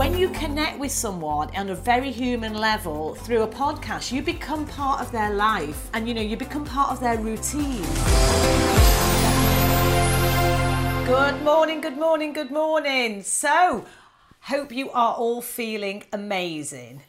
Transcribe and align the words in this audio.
when 0.00 0.16
you 0.16 0.30
connect 0.30 0.78
with 0.78 0.90
someone 0.90 1.54
on 1.54 1.68
a 1.68 1.74
very 1.74 2.10
human 2.10 2.54
level 2.54 3.14
through 3.16 3.42
a 3.42 3.46
podcast, 3.46 4.10
you 4.10 4.22
become 4.22 4.64
part 4.64 4.98
of 4.98 5.12
their 5.12 5.28
life 5.28 5.90
and 5.92 6.08
you 6.08 6.14
know, 6.14 6.22
you 6.22 6.38
become 6.38 6.64
part 6.64 6.90
of 6.90 7.00
their 7.00 7.18
routine. 7.18 7.82
Good 11.04 11.42
morning, 11.42 11.82
good 11.82 11.98
morning, 11.98 12.32
good 12.32 12.50
morning. 12.50 13.22
So, 13.22 13.84
hope 14.40 14.72
you 14.72 14.88
are 14.88 15.12
all 15.16 15.42
feeling 15.42 16.04
amazing. 16.14 17.02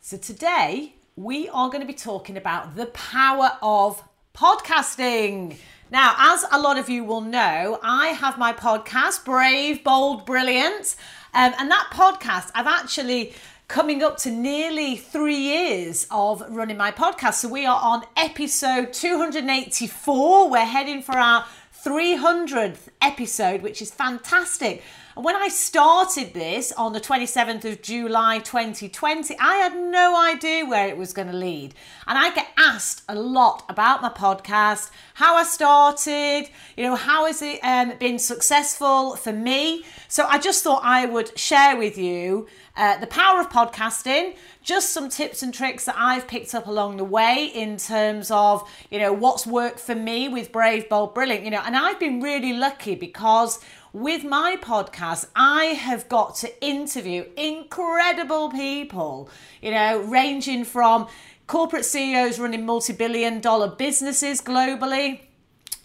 So, 0.00 0.16
today 0.16 0.94
we 1.16 1.48
are 1.48 1.68
going 1.68 1.80
to 1.80 1.86
be 1.86 1.94
talking 1.94 2.36
about 2.36 2.76
the 2.76 2.86
power 2.86 3.58
of 3.60 4.04
podcasting. 4.36 5.56
Now, 5.90 6.14
as 6.16 6.44
a 6.52 6.60
lot 6.60 6.78
of 6.78 6.88
you 6.88 7.02
will 7.02 7.22
know, 7.22 7.80
I 7.82 8.10
have 8.10 8.38
my 8.38 8.52
podcast, 8.52 9.24
Brave, 9.24 9.82
Bold, 9.82 10.24
Brilliant. 10.24 10.94
Um, 11.32 11.52
and 11.58 11.70
that 11.70 11.88
podcast, 11.92 12.50
I've 12.54 12.66
actually 12.66 13.34
coming 13.68 14.02
up 14.02 14.16
to 14.18 14.30
nearly 14.30 14.96
three 14.96 15.36
years 15.36 16.06
of 16.10 16.42
running 16.48 16.76
my 16.76 16.90
podcast. 16.90 17.34
So 17.34 17.48
we 17.48 17.66
are 17.66 17.80
on 17.80 18.02
episode 18.16 18.92
284. 18.92 20.50
We're 20.50 20.58
heading 20.64 21.02
for 21.02 21.16
our 21.16 21.46
300th 21.84 22.88
episode, 23.00 23.62
which 23.62 23.80
is 23.80 23.92
fantastic. 23.92 24.82
And 25.16 25.24
when 25.24 25.34
I 25.34 25.48
started 25.48 26.34
this 26.34 26.72
on 26.72 26.92
the 26.92 27.00
27th 27.00 27.64
of 27.64 27.82
July 27.82 28.38
2020, 28.38 29.36
I 29.40 29.56
had 29.56 29.76
no 29.76 30.16
idea 30.16 30.64
where 30.64 30.88
it 30.88 30.96
was 30.96 31.12
going 31.12 31.28
to 31.28 31.36
lead. 31.36 31.74
And 32.06 32.16
I 32.16 32.32
get 32.32 32.48
asked 32.56 33.02
a 33.08 33.14
lot 33.16 33.64
about 33.68 34.02
my 34.02 34.08
podcast, 34.08 34.90
how 35.14 35.34
I 35.34 35.42
started, 35.42 36.48
you 36.76 36.84
know, 36.84 36.94
how 36.94 37.26
has 37.26 37.42
it 37.42 37.58
um, 37.64 37.94
been 37.98 38.18
successful 38.20 39.16
for 39.16 39.32
me. 39.32 39.84
So 40.06 40.26
I 40.26 40.38
just 40.38 40.62
thought 40.62 40.82
I 40.84 41.06
would 41.06 41.36
share 41.38 41.76
with 41.76 41.98
you 41.98 42.46
uh, 42.76 42.96
the 42.98 43.06
power 43.06 43.40
of 43.40 43.50
podcasting, 43.50 44.36
just 44.62 44.92
some 44.92 45.08
tips 45.08 45.42
and 45.42 45.52
tricks 45.52 45.84
that 45.86 45.96
I've 45.98 46.28
picked 46.28 46.54
up 46.54 46.66
along 46.66 46.96
the 46.96 47.04
way 47.04 47.50
in 47.52 47.76
terms 47.76 48.30
of, 48.30 48.68
you 48.90 48.98
know, 48.98 49.12
what's 49.12 49.46
worked 49.46 49.80
for 49.80 49.94
me 49.94 50.28
with 50.28 50.52
Brave, 50.52 50.88
Bold, 50.88 51.14
Brilliant, 51.14 51.44
you 51.44 51.50
know, 51.50 51.62
and 51.64 51.76
I've 51.76 51.98
been 51.98 52.20
really 52.20 52.52
lucky 52.52 52.94
because 52.94 53.58
with 53.92 54.24
my 54.24 54.56
podcast, 54.60 55.26
I 55.34 55.64
have 55.66 56.08
got 56.08 56.36
to 56.36 56.64
interview 56.64 57.24
incredible 57.36 58.50
people, 58.50 59.28
you 59.60 59.70
know, 59.70 59.98
ranging 59.98 60.64
from 60.64 61.08
corporate 61.46 61.84
CEOs 61.84 62.38
running 62.38 62.64
multi 62.64 62.92
billion 62.92 63.40
dollar 63.40 63.68
businesses 63.68 64.40
globally 64.40 65.20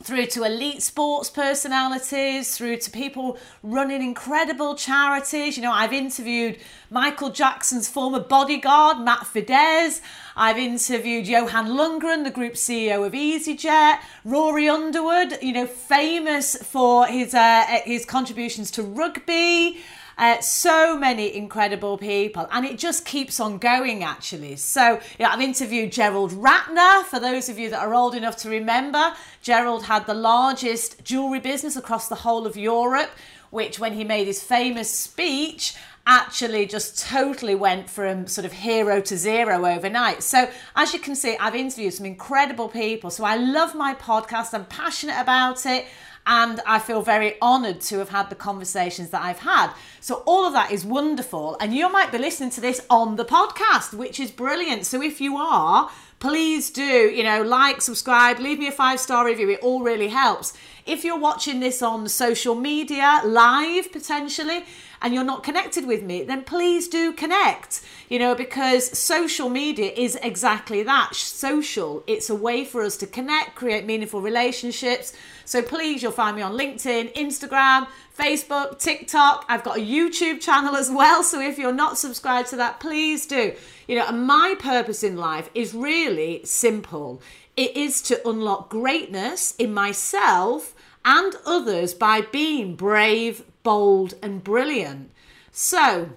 through 0.06 0.28
to 0.28 0.44
elite 0.44 0.84
sports 0.84 1.32
personalities, 1.32 2.56
through 2.56 2.78
to 2.78 2.92
people 2.92 3.40
running 3.64 4.04
incredible 4.04 4.76
charities. 4.76 5.58
You 5.58 5.64
know, 5.64 5.72
I've 5.72 5.94
interviewed 5.94 6.60
Michael 6.92 7.32
Jackson's 7.32 7.90
former 7.90 8.20
bodyguard, 8.20 9.00
Matt 9.00 9.26
Fiddes. 9.26 10.02
I've 10.36 10.60
interviewed 10.60 11.28
Johan 11.28 11.70
Lundgren, 11.70 12.24
the 12.24 12.30
group 12.30 12.54
CEO 12.54 13.04
of 13.04 13.14
EasyJet. 13.14 13.98
Rory 14.24 14.70
Underwood, 14.70 15.40
you 15.42 15.54
know, 15.54 15.66
famous 15.66 16.56
for 16.56 17.08
his 17.08 17.34
uh, 17.34 17.66
his 17.84 18.06
contributions 18.06 18.70
to 18.72 18.84
rugby. 18.84 19.80
Uh, 20.18 20.40
so 20.40 20.98
many 20.98 21.36
incredible 21.36 21.98
people, 21.98 22.48
and 22.52 22.66
it 22.66 22.78
just 22.78 23.06
keeps 23.06 23.40
on 23.40 23.58
going 23.58 24.02
actually. 24.02 24.56
So, 24.56 25.02
yeah, 25.20 25.30
I've 25.30 25.42
interviewed 25.42 25.92
Gerald 25.92 26.32
Ratner. 26.32 27.04
For 27.04 27.20
those 27.20 27.50
of 27.50 27.60
you 27.60 27.70
that 27.70 27.82
are 27.82 27.94
old 27.94 28.16
enough 28.16 28.38
to 28.38 28.50
remember, 28.50 29.14
Gerald 29.42 29.84
had 29.86 30.06
the 30.08 30.14
largest 30.14 31.04
jewellery 31.04 31.42
business 31.42 31.76
across 31.76 32.08
the 32.08 32.16
whole 32.16 32.48
of 32.48 32.56
Europe, 32.56 33.12
which, 33.50 33.78
when 33.78 33.94
he 33.94 34.06
made 34.06 34.28
his 34.28 34.42
famous 34.42 34.90
speech, 34.98 35.76
actually 36.08 36.66
just 36.66 37.00
totally 37.10 37.56
went 37.56 37.90
from 37.90 38.28
sort 38.28 38.46
of 38.46 38.54
hero 38.54 39.02
to 39.02 39.18
zero 39.18 39.66
overnight. 39.66 40.24
So, 40.24 40.50
as 40.78 40.94
you 40.94 41.00
can 41.00 41.16
see, 41.16 41.36
I've 41.38 41.56
interviewed 41.56 41.94
some 41.94 42.06
incredible 42.06 42.70
people. 42.70 43.10
So, 43.10 43.26
I 43.26 43.36
love 43.36 43.76
my 43.76 43.94
podcast, 43.96 44.54
I'm 44.54 44.66
passionate 44.66 45.20
about 45.20 45.66
it. 45.66 45.88
And 46.28 46.60
I 46.66 46.80
feel 46.80 47.02
very 47.02 47.40
honoured 47.42 47.82
to 47.82 48.00
have 48.00 48.10
had 48.10 48.30
the 48.30 48.36
conversations 48.36 49.12
that 49.12 49.22
I've 49.22 49.40
had. 49.40 49.72
So, 50.00 50.24
all 50.26 50.46
of 50.46 50.54
that 50.54 50.72
is 50.72 50.84
wonderful. 50.86 51.56
And 51.60 51.74
you 51.74 51.92
might 51.92 52.12
be 52.12 52.18
listening 52.18 52.50
to 52.52 52.62
this 52.62 52.82
on 52.90 53.16
the 53.16 53.26
podcast, 53.26 53.94
which 53.94 54.20
is 54.20 54.32
brilliant. 54.32 54.86
So, 54.86 55.02
if 55.02 55.22
you 55.22 55.38
are, 55.38 55.92
please 56.20 56.70
do, 56.70 56.84
you 56.84 57.24
know, 57.24 57.42
like, 57.42 57.82
subscribe, 57.82 58.40
leave 58.40 58.60
me 58.60 58.68
a 58.68 58.72
five 58.72 59.00
star 59.00 59.26
review. 59.26 59.50
It 59.50 59.62
all 59.62 59.84
really 59.84 60.08
helps. 60.10 60.54
If 60.86 61.04
you're 61.04 61.20
watching 61.20 61.60
this 61.60 61.82
on 61.82 62.08
social 62.08 62.56
media, 62.56 63.22
live 63.26 63.92
potentially, 63.92 64.64
and 65.02 65.14
you're 65.14 65.24
not 65.24 65.44
connected 65.44 65.86
with 65.86 66.04
me, 66.04 66.24
then 66.24 66.44
please 66.44 66.88
do 66.88 67.12
connect, 67.12 67.82
you 68.10 68.18
know, 68.18 68.34
because 68.34 68.98
social 68.98 69.50
media 69.50 69.92
is 69.92 70.18
exactly 70.22 70.84
that 70.84 71.14
social. 71.16 72.04
It's 72.08 72.30
a 72.30 72.36
way 72.36 72.66
for 72.66 72.82
us 72.82 72.98
to 72.98 73.08
connect, 73.08 73.56
create 73.56 73.86
meaningful 73.86 74.22
relationships. 74.22 75.14
So 75.44 75.62
please, 75.62 76.02
you'll 76.02 76.12
find 76.12 76.36
me 76.36 76.42
on 76.42 76.54
LinkedIn, 76.54 77.14
Instagram, 77.14 77.88
Facebook, 78.18 78.80
TikTok. 78.80 79.46
I've 79.50 79.64
got 79.64 79.78
a 79.78 79.82
YouTube 79.82 80.42
channel 80.42 80.76
as 80.76 80.90
well. 80.90 81.24
So 81.24 81.42
if 81.42 81.58
you're 81.58 81.74
not 81.74 81.98
subscribed 81.98 82.50
to 82.50 82.56
that, 82.58 82.80
please 82.80 83.26
do. 83.26 83.54
You 83.88 83.98
know, 83.98 84.12
my 84.12 84.56
purpose 84.58 85.04
in 85.04 85.18
life 85.18 85.50
is 85.54 85.74
really 85.74 86.42
simple 86.46 87.22
it 87.58 87.76
is 87.78 88.02
to 88.02 88.28
unlock 88.28 88.70
greatness 88.70 89.56
in 89.56 89.74
myself 89.74 90.76
and 91.06 91.34
others 91.46 91.94
by 91.94 92.22
being 92.22 92.76
brave, 92.76 93.44
bold, 93.64 94.16
and 94.22 94.44
brilliant. 94.44 95.12
So, 95.52 96.10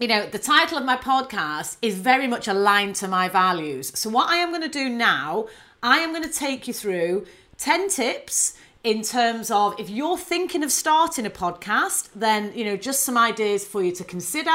you 0.00 0.08
know, 0.08 0.26
the 0.26 0.38
title 0.38 0.78
of 0.78 0.84
my 0.84 0.96
podcast 0.96 1.76
is 1.82 1.96
very 1.96 2.26
much 2.26 2.48
aligned 2.48 2.96
to 2.96 3.08
my 3.08 3.28
values. 3.28 3.98
So, 3.98 4.08
what 4.08 4.30
I 4.30 4.36
am 4.36 4.50
going 4.50 4.62
to 4.62 4.68
do 4.68 4.88
now, 4.88 5.48
I 5.82 5.98
am 5.98 6.12
going 6.12 6.24
to 6.24 6.32
take 6.32 6.66
you 6.66 6.72
through 6.72 7.26
10 7.58 7.90
tips 7.90 8.56
in 8.84 9.02
terms 9.02 9.50
of 9.50 9.74
if 9.80 9.90
you're 9.90 10.18
thinking 10.18 10.62
of 10.62 10.70
starting 10.70 11.26
a 11.26 11.30
podcast, 11.30 12.10
then, 12.14 12.52
you 12.54 12.64
know, 12.64 12.76
just 12.76 13.02
some 13.02 13.18
ideas 13.18 13.64
for 13.64 13.82
you 13.82 13.92
to 13.92 14.04
consider. 14.04 14.52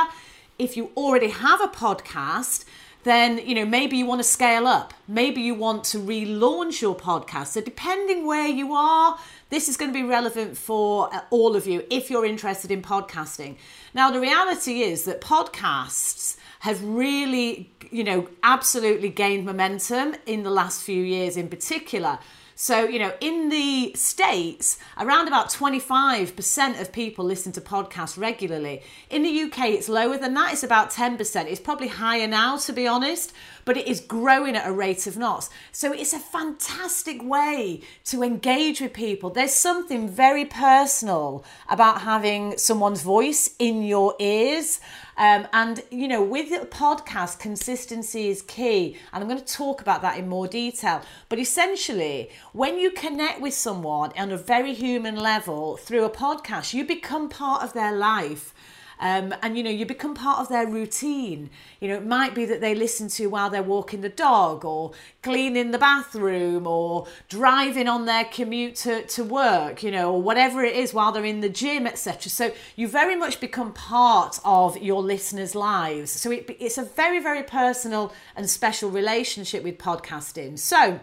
If 0.57 0.77
you 0.77 0.91
already 0.95 1.29
have 1.29 1.61
a 1.61 1.67
podcast, 1.67 2.65
then 3.03 3.37
you 3.45 3.55
know 3.55 3.63
maybe 3.63 3.95
you 3.95 4.05
want 4.05 4.19
to 4.19 4.27
scale 4.27 4.67
up 4.67 4.93
maybe 5.07 5.39
you 5.39 5.55
want 5.55 5.85
to 5.85 5.97
relaunch 5.97 6.81
your 6.81 6.93
podcast 6.93 7.47
so 7.47 7.61
depending 7.61 8.27
where 8.27 8.45
you 8.45 8.73
are 8.73 9.17
this 9.49 9.67
is 9.67 9.77
going 9.77 9.91
to 9.91 9.93
be 9.93 10.03
relevant 10.03 10.57
for 10.57 11.13
uh, 11.13 11.21
all 11.31 11.55
of 11.55 11.65
you 11.65 11.83
if 11.89 12.09
you're 12.09 12.25
interested 12.25 12.71
in 12.71 12.81
podcasting. 12.81 13.57
Now, 13.93 14.11
the 14.11 14.19
reality 14.19 14.81
is 14.81 15.03
that 15.03 15.21
podcasts 15.21 16.37
have 16.59 16.83
really, 16.83 17.71
you 17.89 18.03
know, 18.03 18.27
absolutely 18.43 19.09
gained 19.09 19.45
momentum 19.45 20.15
in 20.25 20.43
the 20.43 20.51
last 20.51 20.83
few 20.83 21.01
years 21.03 21.35
in 21.35 21.47
particular. 21.47 22.19
So, 22.61 22.83
you 22.83 22.99
know, 22.99 23.13
in 23.21 23.47
the 23.47 23.93
States, 23.95 24.79
around 24.97 25.29
about 25.29 25.47
25% 25.47 26.81
of 26.81 26.91
people 26.91 27.23
listen 27.23 27.53
to 27.53 27.61
podcasts 27.61 28.17
regularly. 28.17 28.81
In 29.09 29.23
the 29.23 29.43
UK, 29.43 29.69
it's 29.69 29.87
lower 29.87 30.17
than 30.17 30.33
that, 30.33 30.51
it's 30.51 30.63
about 30.63 30.91
10%. 30.91 31.45
It's 31.45 31.61
probably 31.61 31.87
higher 31.87 32.27
now, 32.27 32.57
to 32.57 32.73
be 32.73 32.85
honest, 32.85 33.31
but 33.63 33.77
it 33.77 33.87
is 33.87 34.01
growing 34.01 34.57
at 34.57 34.67
a 34.67 34.73
rate 34.73 35.07
of 35.07 35.15
knots. 35.15 35.49
So, 35.71 35.93
it's 35.93 36.11
a 36.11 36.19
fantastic 36.19 37.23
way 37.23 37.79
to 38.03 38.23
engage 38.23 38.81
with 38.81 38.91
people. 38.91 39.29
There's 39.29 39.53
something 39.53 40.09
very 40.09 40.43
personal 40.43 41.45
about 41.69 42.01
having 42.01 42.57
someone's 42.57 43.03
voice 43.03 43.55
in 43.57 43.83
your 43.83 44.15
ears. 44.19 44.81
Um, 45.19 45.47
and, 45.51 45.83
you 45.91 46.07
know, 46.07 46.23
with 46.23 46.49
the 46.49 46.65
podcast, 46.65 47.39
consistency 47.39 48.29
is 48.29 48.41
key. 48.41 48.97
And 49.11 49.21
I'm 49.21 49.29
going 49.29 49.43
to 49.43 49.53
talk 49.53 49.81
about 49.81 50.01
that 50.01 50.17
in 50.17 50.29
more 50.29 50.47
detail. 50.47 51.01
But 51.27 51.39
essentially, 51.39 52.29
when 52.53 52.79
you 52.79 52.89
connect 52.89 53.41
with 53.41 53.53
someone 53.53 54.13
on 54.17 54.31
a 54.31 54.37
very 54.37 54.73
human 54.73 55.17
level 55.17 55.75
through 55.75 56.05
a 56.05 56.09
podcast, 56.09 56.73
you 56.73 56.85
become 56.85 57.27
part 57.27 57.63
of 57.63 57.73
their 57.73 57.91
life. 57.91 58.53
Um, 58.99 59.33
and 59.41 59.57
you 59.57 59.63
know 59.63 59.69
you 59.69 59.85
become 59.85 60.13
part 60.13 60.39
of 60.39 60.49
their 60.49 60.67
routine. 60.67 61.49
You 61.79 61.87
know 61.87 61.95
it 61.95 62.05
might 62.05 62.35
be 62.35 62.45
that 62.45 62.59
they 62.59 62.75
listen 62.75 63.07
to 63.09 63.27
while 63.27 63.49
they're 63.49 63.63
walking 63.63 64.01
the 64.01 64.09
dog 64.09 64.65
or 64.65 64.91
cleaning 65.23 65.71
the 65.71 65.77
bathroom 65.77 66.67
or 66.67 67.07
driving 67.29 67.87
on 67.87 68.05
their 68.05 68.25
commute 68.25 68.75
to, 68.75 69.03
to 69.03 69.23
work 69.23 69.83
you 69.83 69.91
know 69.91 70.13
or 70.13 70.21
whatever 70.21 70.63
it 70.63 70.75
is 70.75 70.93
while 70.93 71.11
they're 71.11 71.23
in 71.23 71.39
the 71.39 71.49
gym 71.49 71.87
etc 71.87 72.29
so 72.29 72.51
you 72.75 72.87
very 72.87 73.15
much 73.15 73.39
become 73.39 73.71
part 73.73 74.39
of 74.43 74.77
your 74.77 75.01
listeners 75.01 75.55
lives. 75.55 76.11
So 76.11 76.31
it, 76.31 76.55
it's 76.59 76.77
a 76.77 76.83
very 76.83 77.19
very 77.21 77.43
personal 77.43 78.13
and 78.35 78.49
special 78.49 78.89
relationship 78.89 79.63
with 79.63 79.77
podcasting. 79.77 80.59
So 80.59 80.99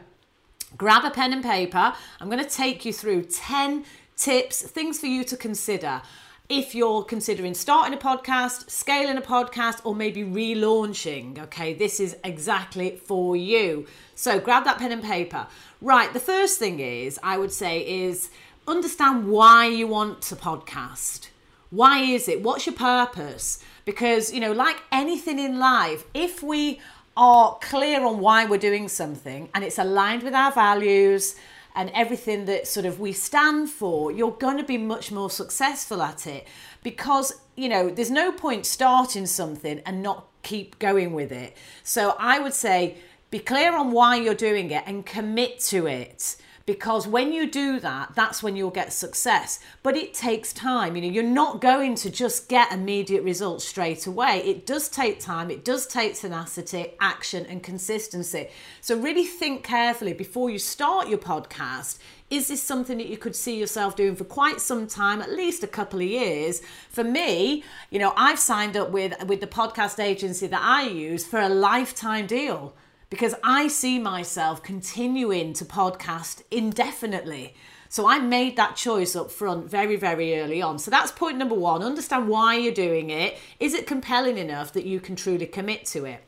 grab 0.76 1.04
a 1.04 1.10
pen 1.10 1.32
and 1.32 1.42
paper. 1.42 1.94
I'm 2.20 2.28
going 2.28 2.44
to 2.44 2.50
take 2.50 2.84
you 2.84 2.92
through 2.92 3.22
10 3.24 3.84
tips 4.16 4.62
things 4.62 4.98
for 4.98 5.06
you 5.06 5.24
to 5.24 5.36
consider 5.36 6.02
if 6.48 6.74
you're 6.74 7.02
considering 7.02 7.54
starting 7.54 7.92
a 7.92 8.00
podcast, 8.00 8.70
scaling 8.70 9.16
a 9.16 9.22
podcast, 9.22 9.80
or 9.84 9.94
maybe 9.94 10.22
relaunching. 10.22 11.38
Okay, 11.38 11.74
this 11.74 11.98
is 11.98 12.16
exactly 12.22 12.96
for 12.96 13.36
you. 13.36 13.86
So 14.14 14.38
grab 14.38 14.64
that 14.64 14.78
pen 14.78 14.92
and 14.92 15.02
paper. 15.02 15.46
Right, 15.80 16.12
the 16.12 16.20
first 16.20 16.58
thing 16.58 16.80
is, 16.80 17.18
I 17.22 17.36
would 17.38 17.52
say, 17.52 17.80
is 17.80 18.30
understand 18.68 19.28
why 19.28 19.66
you 19.66 19.86
want 19.86 20.22
to 20.22 20.36
podcast. 20.36 21.28
Why 21.70 22.00
is 22.00 22.28
it? 22.28 22.42
What's 22.42 22.66
your 22.66 22.76
purpose? 22.76 23.62
Because, 23.84 24.32
you 24.32 24.40
know, 24.40 24.52
like 24.52 24.76
anything 24.92 25.38
in 25.38 25.58
life, 25.58 26.04
if 26.14 26.42
we 26.42 26.80
are 27.16 27.58
clear 27.60 28.04
on 28.04 28.20
why 28.20 28.44
we're 28.44 28.58
doing 28.58 28.88
something 28.88 29.48
and 29.54 29.64
it's 29.64 29.78
aligned 29.78 30.22
with 30.22 30.34
our 30.34 30.52
values 30.52 31.34
and 31.76 31.90
everything 31.94 32.46
that 32.46 32.66
sort 32.66 32.86
of 32.86 32.98
we 32.98 33.12
stand 33.12 33.68
for, 33.68 34.10
you're 34.10 34.32
going 34.32 34.56
to 34.56 34.64
be 34.64 34.78
much 34.78 35.12
more 35.12 35.30
successful 35.30 36.02
at 36.02 36.26
it 36.26 36.48
because, 36.82 37.40
you 37.54 37.68
know, 37.68 37.90
there's 37.90 38.10
no 38.10 38.32
point 38.32 38.64
starting 38.64 39.26
something 39.26 39.80
and 39.84 40.02
not 40.02 40.26
keep 40.42 40.78
going 40.78 41.12
with 41.12 41.30
it. 41.30 41.54
So 41.82 42.16
I 42.18 42.38
would 42.38 42.54
say 42.54 42.96
be 43.30 43.38
clear 43.38 43.76
on 43.76 43.92
why 43.92 44.16
you're 44.16 44.34
doing 44.34 44.70
it 44.70 44.84
and 44.86 45.04
commit 45.04 45.60
to 45.60 45.86
it 45.86 46.36
because 46.66 47.06
when 47.06 47.32
you 47.32 47.48
do 47.48 47.80
that 47.80 48.14
that's 48.14 48.42
when 48.42 48.56
you'll 48.56 48.70
get 48.70 48.92
success. 48.92 49.60
But 49.82 49.96
it 49.96 50.12
takes 50.12 50.52
time. 50.52 50.96
You 50.96 51.02
know 51.02 51.08
you're 51.08 51.22
not 51.22 51.60
going 51.60 51.94
to 51.96 52.10
just 52.10 52.48
get 52.48 52.72
immediate 52.72 53.22
results 53.22 53.64
straight 53.64 54.06
away. 54.06 54.42
It 54.44 54.66
does 54.66 54.88
take 54.88 55.20
time. 55.20 55.50
It 55.50 55.64
does 55.64 55.86
take 55.86 56.14
tenacity 56.14 56.92
action 57.00 57.46
and 57.46 57.62
consistency. 57.62 58.48
So 58.80 58.98
really 58.98 59.24
think 59.24 59.62
carefully 59.62 60.12
before 60.12 60.50
you 60.50 60.58
start 60.58 61.08
your 61.08 61.18
podcast. 61.18 61.98
Is 62.28 62.48
this 62.48 62.60
something 62.60 62.98
that 62.98 63.06
you 63.06 63.16
could 63.16 63.36
see 63.36 63.56
yourself 63.56 63.94
doing 63.94 64.16
for 64.16 64.24
quite 64.24 64.60
some 64.60 64.88
time 64.88 65.22
at 65.22 65.30
least 65.30 65.62
a 65.62 65.68
couple 65.68 66.00
of 66.00 66.06
years? 66.06 66.60
For 66.90 67.04
me 67.04 67.62
you 67.90 67.98
know 67.98 68.12
i've 68.16 68.38
signed 68.38 68.76
up 68.76 68.90
with 68.90 69.14
with 69.24 69.40
the 69.40 69.46
podcast 69.46 70.02
agency 70.02 70.46
that 70.46 70.60
i 70.62 70.82
use 70.82 71.24
for 71.24 71.40
a 71.40 71.48
lifetime 71.48 72.26
deal 72.26 72.74
because 73.10 73.34
I 73.44 73.68
see 73.68 73.98
myself 73.98 74.62
continuing 74.62 75.52
to 75.54 75.64
podcast 75.64 76.42
indefinitely. 76.50 77.54
So 77.88 78.08
I 78.08 78.18
made 78.18 78.56
that 78.56 78.76
choice 78.76 79.14
up 79.14 79.30
front 79.30 79.70
very, 79.70 79.96
very 79.96 80.38
early 80.38 80.60
on. 80.60 80.78
So 80.78 80.90
that's 80.90 81.12
point 81.12 81.38
number 81.38 81.54
one. 81.54 81.82
Understand 81.82 82.28
why 82.28 82.56
you're 82.56 82.74
doing 82.74 83.10
it. 83.10 83.38
Is 83.60 83.74
it 83.74 83.86
compelling 83.86 84.38
enough 84.38 84.72
that 84.72 84.84
you 84.84 85.00
can 85.00 85.16
truly 85.16 85.46
commit 85.46 85.86
to 85.86 86.04
it? 86.04 86.22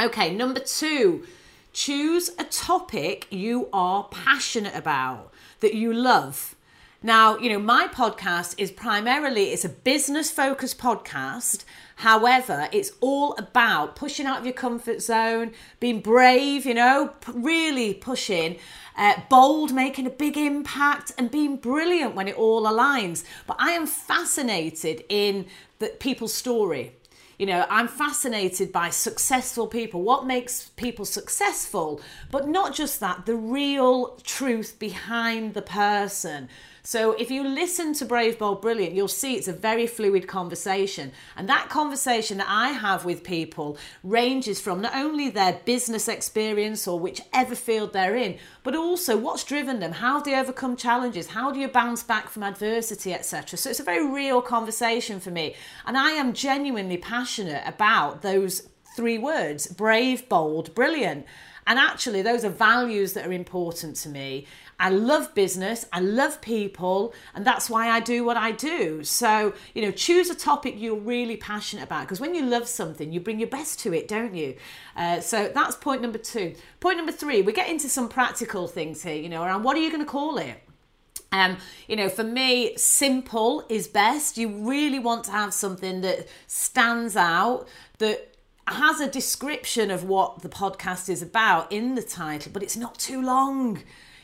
Okay, 0.00 0.34
number 0.34 0.60
two, 0.60 1.24
choose 1.72 2.30
a 2.38 2.44
topic 2.44 3.26
you 3.30 3.68
are 3.72 4.08
passionate 4.10 4.74
about, 4.74 5.32
that 5.60 5.74
you 5.74 5.92
love. 5.92 6.56
Now, 7.02 7.36
you 7.36 7.50
know, 7.50 7.58
my 7.58 7.88
podcast 7.88 8.54
is 8.58 8.70
primarily 8.70 9.50
it's 9.50 9.64
a 9.64 9.68
business 9.68 10.30
focused 10.30 10.78
podcast. 10.78 11.64
However, 12.02 12.68
it's 12.72 12.90
all 13.00 13.36
about 13.38 13.94
pushing 13.94 14.26
out 14.26 14.40
of 14.40 14.44
your 14.44 14.54
comfort 14.54 15.00
zone, 15.00 15.52
being 15.78 16.00
brave, 16.00 16.66
you 16.66 16.74
know, 16.74 17.12
really 17.32 17.94
pushing, 17.94 18.58
uh, 18.96 19.20
bold, 19.30 19.72
making 19.72 20.08
a 20.08 20.10
big 20.10 20.36
impact, 20.36 21.12
and 21.16 21.30
being 21.30 21.58
brilliant 21.58 22.16
when 22.16 22.26
it 22.26 22.36
all 22.36 22.64
aligns. 22.64 23.22
But 23.46 23.58
I 23.60 23.70
am 23.70 23.86
fascinated 23.86 25.04
in 25.08 25.46
the 25.78 25.90
people's 26.00 26.34
story. 26.34 26.96
You 27.38 27.46
know, 27.46 27.66
I'm 27.70 27.86
fascinated 27.86 28.72
by 28.72 28.90
successful 28.90 29.68
people, 29.68 30.02
what 30.02 30.26
makes 30.26 30.70
people 30.70 31.04
successful, 31.04 32.00
but 32.32 32.48
not 32.48 32.74
just 32.74 32.98
that, 32.98 33.26
the 33.26 33.36
real 33.36 34.18
truth 34.24 34.76
behind 34.80 35.54
the 35.54 35.62
person. 35.62 36.48
So 36.84 37.12
if 37.12 37.30
you 37.30 37.44
listen 37.44 37.94
to 37.94 38.04
Brave, 38.04 38.40
Bold, 38.40 38.60
Brilliant, 38.60 38.94
you'll 38.94 39.06
see 39.06 39.36
it's 39.36 39.46
a 39.46 39.52
very 39.52 39.86
fluid 39.86 40.26
conversation. 40.26 41.12
And 41.36 41.48
that 41.48 41.68
conversation 41.68 42.38
that 42.38 42.48
I 42.48 42.70
have 42.70 43.04
with 43.04 43.22
people 43.22 43.78
ranges 44.02 44.60
from 44.60 44.80
not 44.80 44.96
only 44.96 45.30
their 45.30 45.60
business 45.64 46.08
experience 46.08 46.88
or 46.88 46.98
whichever 46.98 47.54
field 47.54 47.92
they're 47.92 48.16
in, 48.16 48.36
but 48.64 48.74
also 48.74 49.16
what's 49.16 49.44
driven 49.44 49.78
them, 49.78 49.92
how 49.92 50.20
do 50.20 50.30
you 50.30 50.36
overcome 50.36 50.76
challenges, 50.76 51.28
how 51.28 51.52
do 51.52 51.60
you 51.60 51.68
bounce 51.68 52.02
back 52.02 52.28
from 52.28 52.42
adversity, 52.42 53.14
etc. 53.14 53.56
So 53.56 53.70
it's 53.70 53.78
a 53.78 53.84
very 53.84 54.04
real 54.04 54.42
conversation 54.42 55.20
for 55.20 55.30
me. 55.30 55.54
And 55.86 55.96
I 55.96 56.10
am 56.10 56.32
genuinely 56.32 56.98
passionate 56.98 57.62
about 57.64 58.22
those 58.22 58.68
three 58.96 59.18
words 59.18 59.68
brave, 59.68 60.28
bold, 60.28 60.74
brilliant. 60.74 61.26
And 61.64 61.78
actually, 61.78 62.22
those 62.22 62.44
are 62.44 62.50
values 62.50 63.12
that 63.12 63.24
are 63.24 63.32
important 63.32 63.94
to 63.96 64.08
me. 64.08 64.46
I 64.82 64.88
love 64.88 65.32
business, 65.32 65.86
I 65.92 66.00
love 66.00 66.40
people, 66.40 67.14
and 67.36 67.44
that's 67.44 67.70
why 67.70 67.88
I 67.88 68.00
do 68.00 68.24
what 68.24 68.36
I 68.36 68.50
do. 68.50 69.04
So, 69.04 69.54
you 69.74 69.82
know, 69.82 69.92
choose 69.92 70.28
a 70.28 70.34
topic 70.34 70.74
you're 70.76 70.96
really 70.96 71.36
passionate 71.36 71.84
about 71.84 72.02
because 72.02 72.20
when 72.20 72.34
you 72.34 72.44
love 72.44 72.66
something, 72.66 73.12
you 73.12 73.20
bring 73.20 73.38
your 73.38 73.48
best 73.48 73.78
to 73.80 73.94
it, 73.94 74.08
don't 74.08 74.34
you? 74.34 74.56
Uh, 74.96 75.20
so 75.20 75.52
that's 75.54 75.76
point 75.76 76.02
number 76.02 76.18
two. 76.18 76.56
Point 76.80 76.96
number 76.96 77.12
three, 77.12 77.42
we 77.42 77.52
get 77.52 77.70
into 77.70 77.88
some 77.88 78.08
practical 78.08 78.66
things 78.66 79.04
here, 79.04 79.14
you 79.14 79.28
know, 79.28 79.44
around 79.44 79.62
what 79.62 79.76
are 79.76 79.80
you 79.80 79.88
going 79.88 80.04
to 80.04 80.10
call 80.10 80.36
it? 80.36 80.60
Um, 81.30 81.58
you 81.86 81.94
know, 81.94 82.08
for 82.08 82.24
me, 82.24 82.76
simple 82.76 83.64
is 83.68 83.86
best. 83.86 84.36
You 84.36 84.48
really 84.48 84.98
want 84.98 85.22
to 85.26 85.30
have 85.30 85.54
something 85.54 86.00
that 86.00 86.26
stands 86.48 87.14
out, 87.14 87.68
that 87.98 88.34
has 88.66 88.98
a 88.98 89.08
description 89.08 89.92
of 89.92 90.02
what 90.02 90.42
the 90.42 90.48
podcast 90.48 91.08
is 91.08 91.22
about 91.22 91.70
in 91.70 91.94
the 91.94 92.02
title, 92.02 92.50
but 92.52 92.64
it's 92.64 92.76
not 92.76 92.98
too 92.98 93.22
long. 93.22 93.80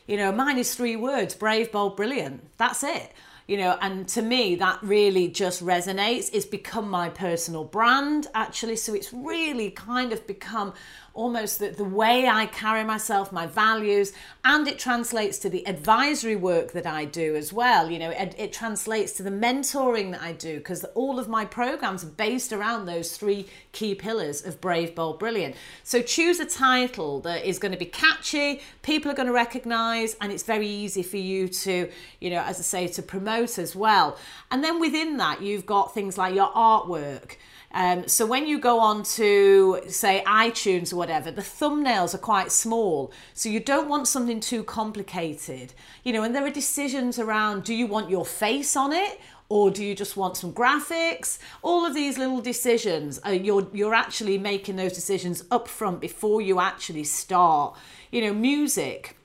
You 0.08 0.16
know, 0.16 0.32
mine 0.32 0.56
is 0.56 0.75
three 0.75 0.96
words 0.96 1.34
brave, 1.34 1.70
bold, 1.70 1.96
brilliant. 1.96 2.56
That's 2.56 2.82
it. 2.82 3.12
You 3.46 3.58
know, 3.58 3.78
and 3.81 4.08
to 4.08 4.22
me, 4.22 4.56
that 4.56 4.78
really 4.82 5.28
just 5.28 5.62
resonates. 5.64 6.31
It's 6.32 6.46
become 6.46 6.90
my 6.90 7.10
personal 7.10 7.64
brand, 7.64 8.26
actually. 8.34 8.76
So 8.76 8.94
it's 8.94 9.12
really 9.12 9.70
kind 9.70 10.12
of 10.12 10.26
become 10.26 10.72
almost 11.18 11.58
the, 11.58 11.70
the 11.70 11.84
way 11.84 12.28
I 12.28 12.46
carry 12.46 12.84
myself, 12.84 13.32
my 13.32 13.44
values, 13.44 14.12
and 14.44 14.68
it 14.68 14.78
translates 14.78 15.36
to 15.38 15.50
the 15.50 15.66
advisory 15.66 16.36
work 16.36 16.70
that 16.72 16.86
I 16.86 17.06
do 17.06 17.34
as 17.34 17.52
well. 17.52 17.90
You 17.90 17.98
know, 17.98 18.10
it, 18.10 18.36
it 18.38 18.52
translates 18.52 19.12
to 19.14 19.24
the 19.24 19.30
mentoring 19.30 20.12
that 20.12 20.22
I 20.22 20.30
do 20.32 20.58
because 20.58 20.84
all 20.94 21.18
of 21.18 21.28
my 21.28 21.44
programs 21.44 22.04
are 22.04 22.10
based 22.10 22.52
around 22.52 22.86
those 22.86 23.16
three 23.16 23.48
key 23.72 23.96
pillars 23.96 24.46
of 24.46 24.60
Brave, 24.60 24.94
Bold, 24.94 25.18
Brilliant. 25.18 25.56
So 25.82 26.02
choose 26.02 26.38
a 26.38 26.46
title 26.46 27.18
that 27.22 27.44
is 27.44 27.58
going 27.58 27.72
to 27.72 27.78
be 27.78 27.86
catchy, 27.86 28.62
people 28.82 29.10
are 29.10 29.14
going 29.14 29.26
to 29.26 29.32
recognize, 29.32 30.14
and 30.20 30.30
it's 30.30 30.44
very 30.44 30.68
easy 30.68 31.02
for 31.02 31.16
you 31.16 31.48
to, 31.48 31.90
you 32.20 32.30
know, 32.30 32.42
as 32.42 32.60
I 32.60 32.62
say, 32.62 32.86
to 32.86 33.02
promote 33.02 33.58
as 33.58 33.74
well. 33.74 34.16
And 34.52 34.62
then 34.62 34.78
within 34.78 35.16
that, 35.16 35.42
you've 35.42 35.66
got 35.66 35.92
things 35.92 36.16
like 36.16 36.32
your 36.32 36.52
artwork. 36.52 37.38
Um, 37.72 38.08
so 38.08 38.24
when 38.24 38.46
you 38.46 38.58
go 38.58 38.80
on 38.80 39.02
to 39.04 39.82
say 39.88 40.22
iTunes 40.26 40.92
or 40.92 40.96
whatever, 40.96 41.30
the 41.30 41.42
thumbnails 41.42 42.14
are 42.14 42.18
quite 42.18 42.50
small. 42.50 43.12
So 43.34 43.48
you 43.48 43.60
don't 43.60 43.88
want 43.88 44.08
something 44.08 44.40
too 44.40 44.64
complicated. 44.64 45.74
You 46.02 46.12
know, 46.12 46.22
and 46.22 46.34
there 46.34 46.46
are 46.46 46.50
decisions 46.50 47.18
around 47.18 47.64
do 47.64 47.74
you 47.74 47.86
want 47.86 48.08
your 48.10 48.24
face 48.24 48.76
on 48.76 48.92
it 48.92 49.20
or 49.48 49.70
do 49.70 49.84
you 49.84 49.94
just 49.94 50.16
want 50.16 50.36
some 50.36 50.52
graphics 50.52 51.38
all 51.62 51.86
of 51.86 51.94
these 51.94 52.18
little 52.18 52.40
decisions 52.40 53.18
uh, 53.26 53.30
you're 53.30 53.66
you're 53.72 53.94
actually 53.94 54.38
making 54.38 54.76
those 54.76 54.92
decisions 54.92 55.44
up 55.50 55.68
front 55.68 56.00
before 56.00 56.40
you 56.40 56.60
actually 56.60 57.04
start 57.04 57.75
you 58.10 58.20
know 58.20 58.32
music 58.32 59.17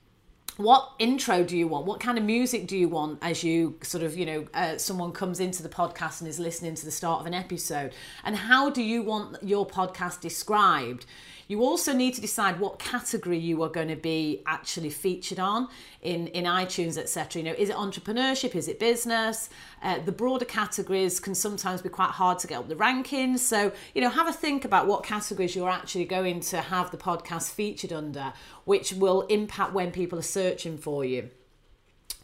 what 0.57 0.91
intro 1.00 1.43
do 1.43 1.57
you 1.57 1.67
want? 1.67 1.86
What 1.86 2.00
kind 2.00 2.17
of 2.17 2.24
music 2.24 2.67
do 2.67 2.77
you 2.77 2.88
want 2.88 3.19
as 3.22 3.43
you 3.43 3.75
sort 3.81 4.03
of 4.03 4.17
you 4.17 4.25
know 4.25 4.48
uh, 4.53 4.77
someone 4.77 5.12
comes 5.12 5.39
into 5.39 5.63
the 5.63 5.69
podcast 5.69 6.22
and 6.22 6.27
is 6.27 6.39
listening 6.39 6.75
to 6.75 6.86
the 6.86 6.91
start 6.91 7.22
of 7.22 7.25
an 7.25 7.33
episode? 7.33 7.93
And 8.24 8.36
how 8.36 8.69
do 8.69 8.81
you 8.81 9.03
want 9.03 9.38
your 9.43 9.65
podcast 9.65 10.22
described 10.22 11.05
you 11.53 11.63
also 11.63 11.93
need 11.93 12.15
to 12.15 12.22
decide 12.22 12.60
what 12.60 12.79
category 12.79 13.38
you 13.38 13.62
are 13.62 13.69
going 13.69 13.89
to 13.89 13.95
be 13.95 14.41
actually 14.48 14.89
featured 14.89 15.38
on 15.38 15.67
in, 16.01 16.25
in 16.29 16.45
iTunes, 16.45 16.98
etc. 16.98 17.43
You 17.43 17.50
know, 17.50 17.55
is 17.55 17.69
it 17.69 17.75
entrepreneurship? 17.75 18.55
Is 18.55 18.67
it 18.67 18.79
business? 18.79 19.51
Uh, 19.83 20.00
the 20.00 20.12
broader 20.12 20.45
categories 20.45 21.19
can 21.19 21.36
sometimes 21.36 21.83
be 21.83 21.89
quite 21.89 22.10
hard 22.10 22.39
to 22.39 22.48
get 22.48 22.57
up 22.57 22.69
the 22.69 22.75
rankings. 22.75 23.38
So, 23.38 23.72
you 23.93 24.01
know, 24.01 24.10
have 24.10 24.27
a 24.27 24.33
think 24.33 24.65
about 24.65 24.88
what 24.88 25.03
categories 25.03 25.55
you're 25.55 25.69
actually 25.69 26.05
going 26.05 26.39
to 26.39 26.60
have 26.60 26.89
the 26.89 26.98
podcast 26.98 27.51
featured 27.51 27.93
under, 27.93 28.33
which 28.65 28.91
will 28.93 29.22
impact 29.27 29.74
when 29.74 29.91
people 29.91 30.17
are 30.17 30.24
searching 30.24 30.79
for 30.79 31.05
you. 31.05 31.29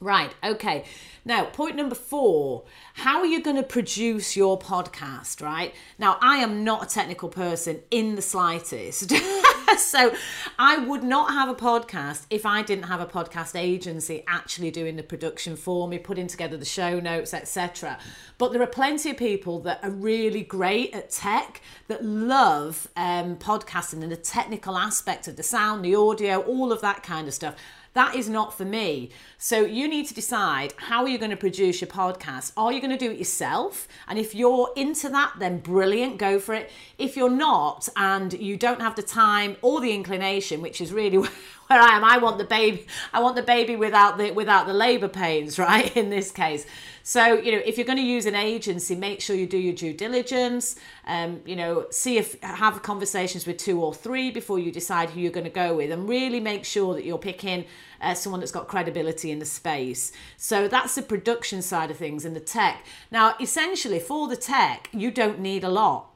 Right, 0.01 0.34
okay. 0.41 0.86
Now, 1.25 1.46
point 1.46 1.75
number 1.75 1.96
four 1.96 2.63
how 2.94 3.20
are 3.20 3.25
you 3.25 3.41
going 3.41 3.56
to 3.56 3.63
produce 3.63 4.36
your 4.36 4.58
podcast, 4.58 5.41
right? 5.41 5.74
Now, 5.98 6.18
I 6.22 6.38
am 6.38 6.63
not 6.63 6.84
a 6.84 6.89
technical 6.89 7.29
person 7.29 7.82
in 7.91 8.15
the 8.15 8.22
slightest. 8.22 9.12
so, 9.77 10.13
I 10.58 10.77
would 10.77 11.03
not 11.03 11.32
have 11.32 11.50
a 11.50 11.56
podcast 11.56 12.25
if 12.29 12.46
I 12.46 12.62
didn't 12.62 12.86
have 12.86 13.01
a 13.01 13.06
podcast 13.06 13.60
agency 13.60 14.24
actually 14.27 14.72
doing 14.72 14.96
the 14.96 15.03
production 15.03 15.58
for 15.58 15.88
me, 15.88 15.98
putting 15.98 16.27
together 16.27 16.56
the 16.56 16.65
show 16.65 17.00
notes, 17.00 17.34
etc. 17.34 18.00
But 18.38 18.53
there 18.53 18.62
are 18.62 18.68
plenty 18.68 19.12
of 19.12 19.18
people 19.18 19.60
that 19.60 19.84
are 19.84 19.91
really 19.91 20.44
great 20.44 20.94
at 20.94 21.10
tech 21.10 21.62
that 21.89 22.03
love 22.06 22.88
um, 22.96 23.36
podcasting 23.36 24.01
and 24.01 24.12
the 24.12 24.18
technical 24.18 24.77
aspect 24.77 25.27
of 25.27 25.36
the 25.36 25.44
sound, 25.44 25.84
the 25.84 25.96
audio, 25.96 26.39
all 26.39 26.72
of 26.72 26.79
that 26.82 27.03
kind 27.03 27.27
of 27.27 27.34
stuff. 27.34 27.56
That 28.00 28.15
is 28.15 28.29
not 28.29 28.58
for 28.58 28.63
me. 28.63 29.10
So 29.38 29.65
you 29.65 29.86
need 29.89 30.08
to 30.08 30.13
decide 30.13 30.74
how 30.77 31.01
you're 31.01 31.10
you 31.10 31.18
going 31.18 31.32
to 31.32 31.36
produce 31.36 31.82
your 31.82 31.89
podcast? 31.89 32.53
Are 32.56 32.72
you 32.72 32.79
going 32.79 32.98
to 32.98 32.98
do 32.98 33.12
it 33.12 33.18
yourself? 33.18 33.89
And 34.08 34.18
if 34.18 34.34
you're 34.34 34.72
into 34.77 35.10
that, 35.10 35.34
then 35.38 35.60
brilliant, 35.60 36.18
go 36.18 36.39
for 36.39 36.53
it. 36.53 36.72
If 36.98 37.18
you're 37.18 37.29
not 37.29 37.89
and 37.98 38.32
you 38.32 38.56
don't 38.56 38.79
have 38.79 38.96
the 38.96 39.03
time 39.03 39.58
or 39.62 39.82
the 39.82 39.91
inclination, 39.91 40.62
which 40.62 40.79
is 40.79 40.94
really 40.94 41.27
where 41.69 41.79
I 41.79 41.95
am. 41.95 42.03
I 42.03 42.17
want 42.17 42.39
the 42.39 42.45
baby. 42.45 42.88
I 43.13 43.21
want 43.21 43.35
the 43.35 43.43
baby 43.43 43.75
without 43.75 44.17
the 44.17 44.31
without 44.31 44.65
the 44.65 44.73
labour 44.73 45.07
pains, 45.07 45.59
right? 45.67 45.95
In 45.95 46.09
this 46.09 46.31
case, 46.31 46.65
so 47.03 47.35
you 47.35 47.51
know 47.51 47.61
if 47.63 47.77
you're 47.77 47.85
going 47.85 47.99
to 47.99 48.03
use 48.03 48.25
an 48.25 48.35
agency, 48.35 48.95
make 48.95 49.21
sure 49.21 49.35
you 49.35 49.45
do 49.45 49.57
your 49.57 49.75
due 49.75 49.93
diligence. 49.93 50.75
Um, 51.05 51.41
you 51.45 51.55
know, 51.55 51.85
see 51.91 52.17
if 52.17 52.41
have 52.41 52.81
conversations 52.81 53.45
with 53.45 53.57
two 53.57 53.81
or 53.81 53.93
three 53.93 54.31
before 54.31 54.57
you 54.57 54.71
decide 54.71 55.11
who 55.11 55.19
you're 55.19 55.31
going 55.31 55.43
to 55.43 55.51
go 55.51 55.75
with, 55.75 55.91
and 55.91 56.09
really 56.09 56.39
make 56.39 56.65
sure 56.65 56.95
that 56.95 57.05
you're 57.05 57.19
picking 57.19 57.65
uh, 58.01 58.15
someone 58.15 58.39
that's 58.39 58.51
got 58.51 58.67
credibility 58.67 59.29
in 59.29 59.38
the 59.38 59.45
space. 59.45 60.11
So 60.38 60.67
that's 60.67 60.95
the 60.95 61.03
production 61.03 61.61
side 61.61 61.91
of 61.91 61.97
things 61.97 62.25
and 62.25 62.35
the 62.35 62.39
tech. 62.39 62.83
Now, 63.11 63.35
essentially, 63.39 63.99
for 63.99 64.27
the 64.27 64.35
tech, 64.35 64.89
you 64.91 65.11
don't 65.11 65.39
need 65.39 65.63
a 65.63 65.69
lot. 65.69 66.07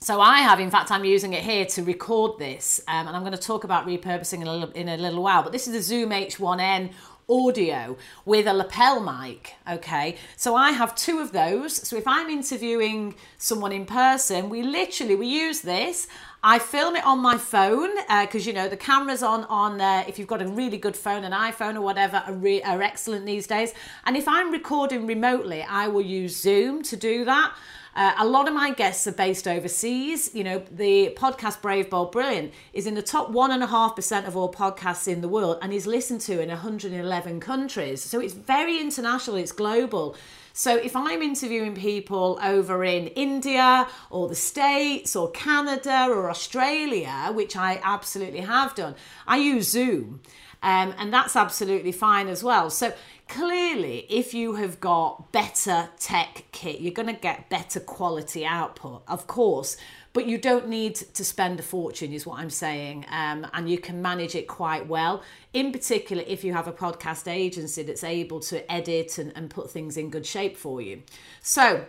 So 0.00 0.20
I 0.20 0.38
have, 0.38 0.60
in 0.60 0.70
fact, 0.70 0.92
I'm 0.92 1.04
using 1.04 1.32
it 1.32 1.42
here 1.42 1.66
to 1.66 1.82
record 1.82 2.38
this, 2.38 2.80
um, 2.86 3.08
and 3.08 3.16
I'm 3.16 3.22
going 3.22 3.32
to 3.32 3.38
talk 3.38 3.64
about 3.64 3.84
repurposing 3.84 4.42
in 4.42 4.46
a, 4.46 4.52
little, 4.54 4.70
in 4.74 4.88
a 4.88 4.96
little 4.96 5.22
while. 5.24 5.42
But 5.42 5.50
this 5.50 5.66
is 5.66 5.74
a 5.74 5.82
Zoom 5.82 6.10
H1n 6.10 6.92
audio 7.30 7.94
with 8.24 8.46
a 8.46 8.54
lapel 8.54 9.00
mic 9.00 9.52
okay 9.70 10.16
so 10.34 10.54
i 10.54 10.70
have 10.70 10.94
two 10.94 11.18
of 11.18 11.30
those 11.30 11.76
so 11.86 11.94
if 11.94 12.06
i'm 12.06 12.30
interviewing 12.30 13.14
someone 13.36 13.70
in 13.70 13.84
person 13.84 14.48
we 14.48 14.62
literally 14.62 15.14
we 15.14 15.26
use 15.26 15.60
this 15.60 16.08
I 16.42 16.60
film 16.60 16.94
it 16.94 17.04
on 17.04 17.18
my 17.18 17.36
phone 17.36 17.96
because 17.96 18.46
uh, 18.46 18.50
you 18.50 18.52
know 18.52 18.68
the 18.68 18.76
cameras 18.76 19.24
on 19.24 19.44
on 19.46 19.80
uh, 19.80 20.04
if 20.06 20.18
you've 20.18 20.28
got 20.28 20.40
a 20.40 20.46
really 20.46 20.78
good 20.78 20.94
phone, 20.96 21.24
an 21.24 21.32
iPhone 21.32 21.74
or 21.74 21.80
whatever, 21.80 22.18
are, 22.18 22.32
re- 22.32 22.62
are 22.62 22.80
excellent 22.80 23.26
these 23.26 23.48
days. 23.48 23.74
And 24.06 24.16
if 24.16 24.28
I'm 24.28 24.52
recording 24.52 25.08
remotely, 25.08 25.62
I 25.62 25.88
will 25.88 26.02
use 26.02 26.40
Zoom 26.40 26.84
to 26.84 26.96
do 26.96 27.24
that. 27.24 27.54
Uh, 27.98 28.14
a 28.18 28.24
lot 28.24 28.46
of 28.46 28.54
my 28.54 28.70
guests 28.70 29.08
are 29.08 29.12
based 29.12 29.48
overseas. 29.48 30.32
You 30.32 30.44
know, 30.44 30.62
the 30.70 31.12
podcast 31.16 31.60
Brave 31.60 31.90
Bold 31.90 32.12
Brilliant 32.12 32.54
is 32.72 32.86
in 32.86 32.94
the 32.94 33.02
top 33.02 33.30
one 33.30 33.50
and 33.50 33.60
a 33.60 33.66
half 33.66 33.96
percent 33.96 34.24
of 34.28 34.36
all 34.36 34.52
podcasts 34.52 35.08
in 35.08 35.20
the 35.20 35.26
world 35.26 35.58
and 35.62 35.72
is 35.72 35.84
listened 35.84 36.20
to 36.20 36.40
in 36.40 36.48
111 36.48 37.40
countries. 37.40 38.00
So 38.00 38.20
it's 38.20 38.34
very 38.34 38.80
international, 38.80 39.34
it's 39.34 39.50
global. 39.50 40.14
So 40.52 40.76
if 40.76 40.94
I'm 40.94 41.22
interviewing 41.22 41.74
people 41.74 42.38
over 42.40 42.84
in 42.84 43.08
India 43.08 43.88
or 44.10 44.28
the 44.28 44.36
States 44.36 45.16
or 45.16 45.32
Canada 45.32 46.06
or 46.08 46.30
Australia, 46.30 47.32
which 47.32 47.56
I 47.56 47.80
absolutely 47.82 48.42
have 48.42 48.76
done, 48.76 48.94
I 49.26 49.38
use 49.38 49.68
Zoom. 49.68 50.20
Um, 50.62 50.94
and 50.98 51.12
that's 51.12 51.36
absolutely 51.36 51.92
fine 51.92 52.28
as 52.28 52.42
well. 52.42 52.70
So 52.70 52.92
clearly, 53.28 54.06
if 54.08 54.34
you 54.34 54.54
have 54.54 54.80
got 54.80 55.30
better 55.32 55.90
tech 55.98 56.44
kit, 56.52 56.80
you're 56.80 56.92
going 56.92 57.14
to 57.14 57.20
get 57.20 57.48
better 57.48 57.80
quality 57.80 58.44
output, 58.44 59.02
of 59.06 59.26
course. 59.26 59.76
But 60.12 60.26
you 60.26 60.38
don't 60.38 60.68
need 60.68 60.96
to 60.96 61.24
spend 61.24 61.60
a 61.60 61.62
fortune, 61.62 62.12
is 62.12 62.26
what 62.26 62.40
I'm 62.40 62.50
saying. 62.50 63.06
Um, 63.10 63.46
and 63.52 63.70
you 63.70 63.78
can 63.78 64.02
manage 64.02 64.34
it 64.34 64.48
quite 64.48 64.88
well. 64.88 65.22
In 65.52 65.70
particular, 65.70 66.24
if 66.26 66.42
you 66.42 66.54
have 66.54 66.66
a 66.66 66.72
podcast 66.72 67.30
agency 67.30 67.82
that's 67.84 68.02
able 68.02 68.40
to 68.40 68.72
edit 68.72 69.18
and, 69.18 69.32
and 69.36 69.48
put 69.48 69.70
things 69.70 69.96
in 69.96 70.10
good 70.10 70.26
shape 70.26 70.56
for 70.56 70.80
you. 70.80 71.02
So 71.40 71.84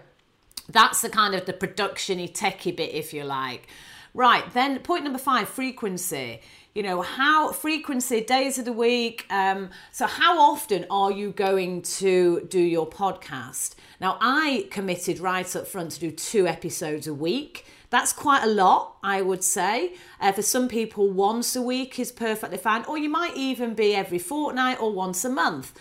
that's 0.68 1.02
the 1.02 1.10
kind 1.10 1.34
of 1.34 1.46
the 1.46 1.54
production-y, 1.54 2.28
techie 2.28 2.76
bit, 2.76 2.94
if 2.94 3.14
you 3.14 3.24
like. 3.24 3.68
Right, 4.14 4.52
then 4.54 4.80
point 4.80 5.04
number 5.04 5.20
five 5.20 5.48
frequency 5.48 6.42
you 6.76 6.84
know 6.84 7.02
how 7.02 7.52
frequency 7.52 8.22
days 8.22 8.60
of 8.60 8.66
the 8.66 8.74
week 8.74 9.26
um, 9.30 9.70
so 9.92 10.06
how 10.06 10.40
often 10.40 10.86
are 10.92 11.12
you 11.12 11.32
going 11.32 11.82
to 11.82 12.46
do 12.50 12.60
your 12.60 12.88
podcast? 12.88 13.76
Now 14.00 14.18
i 14.22 14.68
committed 14.70 15.20
right 15.20 15.56
up 15.56 15.68
front 15.68 15.92
to 15.92 16.00
do 16.00 16.12
two 16.12 16.48
episodes 16.48 17.08
a 17.08 17.14
week. 17.14 17.66
That's 17.90 18.14
quite 18.14 18.44
a 18.44 18.48
lot 18.48 18.98
i 19.04 19.22
would 19.22 19.44
say. 19.44 19.96
Uh, 20.22 20.32
for 20.32 20.44
some 20.44 20.68
people 20.68 21.10
once 21.10 21.56
a 21.56 21.62
week 21.62 21.98
is 22.00 22.12
perfectly 22.12 22.58
fine 22.58 22.86
or 22.86 22.98
you 22.98 23.10
might 23.10 23.36
even 23.36 23.74
be 23.74 23.96
every 23.96 24.20
fortnight 24.20 24.80
or 24.80 24.92
once 24.92 25.26
a 25.26 25.30
month. 25.30 25.74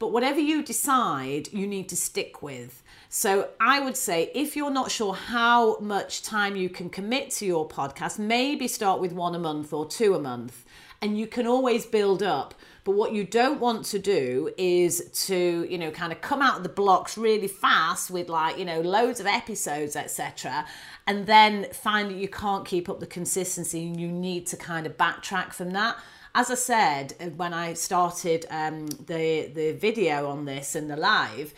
But 0.00 0.12
whatever 0.12 0.40
you 0.40 0.64
decide 0.64 1.52
you 1.52 1.68
need 1.68 1.88
to 1.90 1.96
stick 1.96 2.42
with 2.42 2.82
so 3.14 3.50
I 3.60 3.78
would 3.78 3.98
say 3.98 4.30
if 4.34 4.56
you're 4.56 4.70
not 4.70 4.90
sure 4.90 5.12
how 5.12 5.76
much 5.80 6.22
time 6.22 6.56
you 6.56 6.70
can 6.70 6.88
commit 6.88 7.28
to 7.32 7.44
your 7.44 7.68
podcast, 7.68 8.18
maybe 8.18 8.66
start 8.66 9.02
with 9.02 9.12
one 9.12 9.34
a 9.34 9.38
month 9.38 9.74
or 9.74 9.84
two 9.84 10.14
a 10.14 10.18
month, 10.18 10.64
and 11.02 11.18
you 11.18 11.26
can 11.26 11.46
always 11.46 11.84
build 11.84 12.22
up. 12.22 12.54
But 12.84 12.92
what 12.92 13.12
you 13.12 13.24
don't 13.24 13.60
want 13.60 13.84
to 13.84 13.98
do 13.98 14.54
is 14.56 15.10
to, 15.26 15.66
you 15.68 15.76
know, 15.76 15.90
kind 15.90 16.10
of 16.10 16.22
come 16.22 16.40
out 16.40 16.56
of 16.56 16.62
the 16.62 16.70
blocks 16.70 17.18
really 17.18 17.48
fast 17.48 18.10
with 18.10 18.30
like, 18.30 18.56
you 18.56 18.64
know, 18.64 18.80
loads 18.80 19.20
of 19.20 19.26
episodes, 19.26 19.94
etc. 19.94 20.64
And 21.06 21.26
then 21.26 21.66
find 21.74 22.08
that 22.08 22.16
you 22.16 22.28
can't 22.28 22.64
keep 22.64 22.88
up 22.88 22.98
the 22.98 23.06
consistency 23.06 23.88
and 23.88 24.00
you 24.00 24.08
need 24.08 24.46
to 24.46 24.56
kind 24.56 24.86
of 24.86 24.96
backtrack 24.96 25.52
from 25.52 25.72
that. 25.72 25.98
As 26.34 26.50
I 26.50 26.54
said 26.54 27.12
uh, 27.20 27.26
when 27.26 27.52
I 27.52 27.74
started 27.74 28.46
um, 28.48 28.86
the 28.86 29.52
the 29.54 29.72
video 29.72 30.30
on 30.30 30.46
this 30.46 30.74
and 30.74 30.90
the 30.90 30.96
live, 30.96 31.52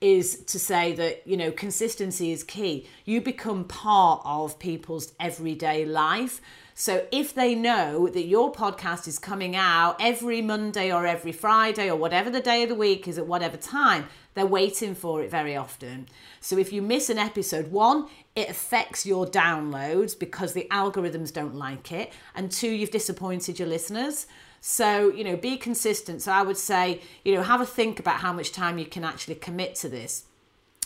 is 0.00 0.44
to 0.44 0.58
say 0.58 0.92
that 0.92 1.26
you 1.26 1.36
know 1.36 1.50
consistency 1.50 2.32
is 2.32 2.42
key. 2.42 2.86
You 3.04 3.20
become 3.20 3.64
part 3.64 4.22
of 4.24 4.58
people's 4.58 5.12
everyday 5.20 5.84
life. 5.84 6.40
So 6.74 7.06
if 7.12 7.34
they 7.34 7.54
know 7.54 8.08
that 8.08 8.24
your 8.24 8.50
podcast 8.50 9.06
is 9.06 9.18
coming 9.18 9.54
out 9.54 9.96
every 10.00 10.40
monday 10.40 10.90
or 10.90 11.06
every 11.06 11.32
friday 11.32 11.90
or 11.90 11.96
whatever 11.96 12.30
the 12.30 12.40
day 12.40 12.62
of 12.62 12.70
the 12.70 12.74
week 12.74 13.06
is 13.06 13.18
at 13.18 13.26
whatever 13.26 13.58
time 13.58 14.06
they're 14.32 14.46
waiting 14.46 14.94
for 14.94 15.22
it 15.22 15.30
very 15.30 15.54
often. 15.56 16.08
So 16.40 16.56
if 16.56 16.72
you 16.72 16.80
miss 16.80 17.10
an 17.10 17.18
episode 17.18 17.70
one 17.70 18.08
it 18.34 18.48
affects 18.48 19.04
your 19.04 19.26
downloads 19.26 20.18
because 20.18 20.54
the 20.54 20.66
algorithms 20.70 21.30
don't 21.30 21.54
like 21.54 21.92
it 21.92 22.14
and 22.34 22.50
two 22.50 22.70
you've 22.70 22.90
disappointed 22.90 23.58
your 23.58 23.68
listeners 23.68 24.26
so, 24.60 25.10
you 25.10 25.24
know, 25.24 25.36
be 25.36 25.56
consistent. 25.56 26.22
So 26.22 26.32
I 26.32 26.42
would 26.42 26.56
say, 26.56 27.00
you 27.24 27.34
know, 27.34 27.42
have 27.42 27.60
a 27.60 27.66
think 27.66 27.98
about 27.98 28.20
how 28.20 28.32
much 28.32 28.52
time 28.52 28.78
you 28.78 28.84
can 28.84 29.04
actually 29.04 29.36
commit 29.36 29.74
to 29.76 29.88
this. 29.88 30.24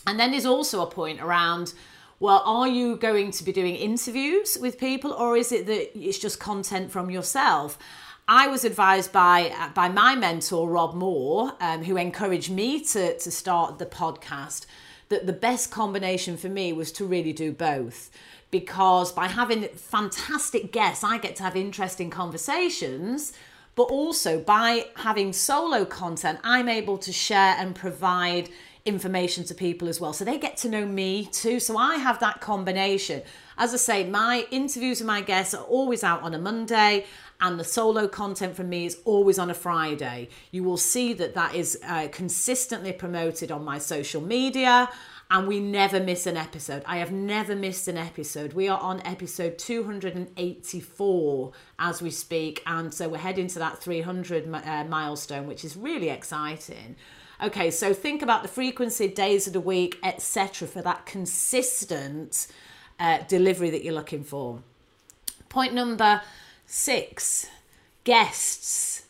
And 0.07 0.19
then 0.19 0.31
there's 0.31 0.47
also 0.47 0.83
a 0.83 0.91
point 0.91 1.21
around, 1.21 1.75
well, 2.21 2.43
are 2.45 2.69
you 2.69 2.97
going 2.97 3.33
to 3.33 3.45
be 3.45 3.53
doing 3.53 3.75
interviews 3.75 4.57
with 4.61 4.79
people 4.79 5.13
or 5.13 5.37
is 5.37 5.51
it 5.51 5.67
that 5.67 5.99
it's 5.99 6.19
just 6.19 6.39
content 6.39 6.93
from 6.93 7.11
yourself? 7.11 7.79
I 8.27 8.47
was 8.47 8.65
advised 8.65 9.13
by 9.13 9.53
by 9.75 9.91
my 9.91 10.15
mentor 10.15 10.71
Rob 10.71 10.95
Moore, 10.95 11.53
um, 11.61 11.85
who 11.85 11.99
encouraged 11.99 12.51
me 12.51 12.83
to 12.85 13.19
to 13.19 13.31
start 13.31 13.79
the 13.79 13.85
podcast, 13.85 14.65
that 15.11 15.27
the 15.27 15.33
best 15.35 15.71
combination 15.71 16.39
for 16.39 16.49
me 16.49 16.73
was 16.73 16.91
to 16.93 17.05
really 17.05 17.35
do 17.35 17.53
both 17.53 18.11
because 18.51 19.11
by 19.13 19.27
having 19.27 19.65
fantastic 19.75 20.73
guests, 20.73 21.03
I 21.03 21.19
get 21.19 21.37
to 21.37 21.43
have 21.43 21.57
interesting 21.57 22.09
conversations 22.09 23.33
but 23.75 23.85
also 23.85 24.41
by 24.41 24.87
having 24.97 25.33
solo 25.33 25.85
content, 25.85 26.39
I'm 26.45 26.69
able 26.69 26.99
to 26.99 27.13
share 27.13 27.57
and 27.59 27.75
provide 27.75 28.49
information 28.85 29.45
to 29.45 29.55
people 29.55 29.89
as 29.89 30.01
well. 30.01 30.13
So 30.13 30.25
they 30.25 30.39
get 30.39 30.57
to 30.59 30.69
know 30.69 30.85
me 30.85 31.27
too. 31.27 31.59
So 31.59 31.77
I 31.77 31.97
have 31.97 32.21
that 32.21 32.41
combination. 32.41 33.23
As 33.57 33.73
I 33.73 33.79
say, 33.79 34.09
my 34.09 34.47
interviews 34.51 35.01
with 35.01 35.07
my 35.07 35.23
guests 35.23 35.55
are 35.55 35.65
always 35.65 36.05
out 36.05 36.23
on 36.23 36.35
a 36.35 36.39
Monday 36.39 37.07
and 37.41 37.59
the 37.59 37.65
solo 37.65 38.07
content 38.07 38.57
from 38.57 38.69
me 38.69 38.87
is 38.87 38.99
always 39.05 39.39
on 39.39 39.51
a 39.51 39.55
Friday. 39.55 40.29
You 40.51 40.65
will 40.65 40.77
see 40.77 41.13
that 41.15 41.35
that 41.35 41.55
is 41.55 41.79
uh, 41.87 42.09
consistently 42.13 42.93
promoted 42.93 43.51
on 43.51 43.65
my 43.65 43.79
social 43.79 44.21
media 44.21 44.89
and 45.31 45.49
we 45.49 45.61
never 45.61 46.01
miss 46.01 46.27
an 46.27 46.37
episode. 46.37 46.83
I 46.87 46.99
have 46.99 47.11
never 47.11 47.57
missed 47.57 47.89
an 47.89 47.97
episode. 47.97 48.53
We 48.53 48.69
are 48.69 48.79
on 48.79 49.01
episode 49.05 49.59
284 49.59 51.53
as 51.79 52.03
we 52.03 52.11
speak, 52.11 52.63
and 52.67 52.93
so 52.93 53.09
we're 53.09 53.19
heading 53.19 53.49
to 53.49 53.59
that 53.59 53.79
300 53.79 54.53
uh, 54.53 54.85
milestone, 54.85 55.47
which 55.47 55.65
is 55.65 55.77
really 55.77 56.11
exciting. 56.11 56.97
Okay, 57.43 57.71
so 57.71 57.93
think 57.93 58.23
about 58.23 58.43
the 58.43 58.49
frequency, 58.49 59.09
days 59.09 59.47
of 59.47 59.53
the 59.53 59.61
week, 59.61 59.99
etc., 60.03 60.69
for 60.69 60.83
that 60.83 61.05
consistent 61.07 62.47
uh, 63.01 63.19
delivery 63.29 63.71
that 63.71 63.83
you're 63.83 63.95
looking 63.95 64.23
for. 64.23 64.63
Point 65.49 65.75
number 65.75 66.23
six 66.67 67.49
guests 68.05 69.04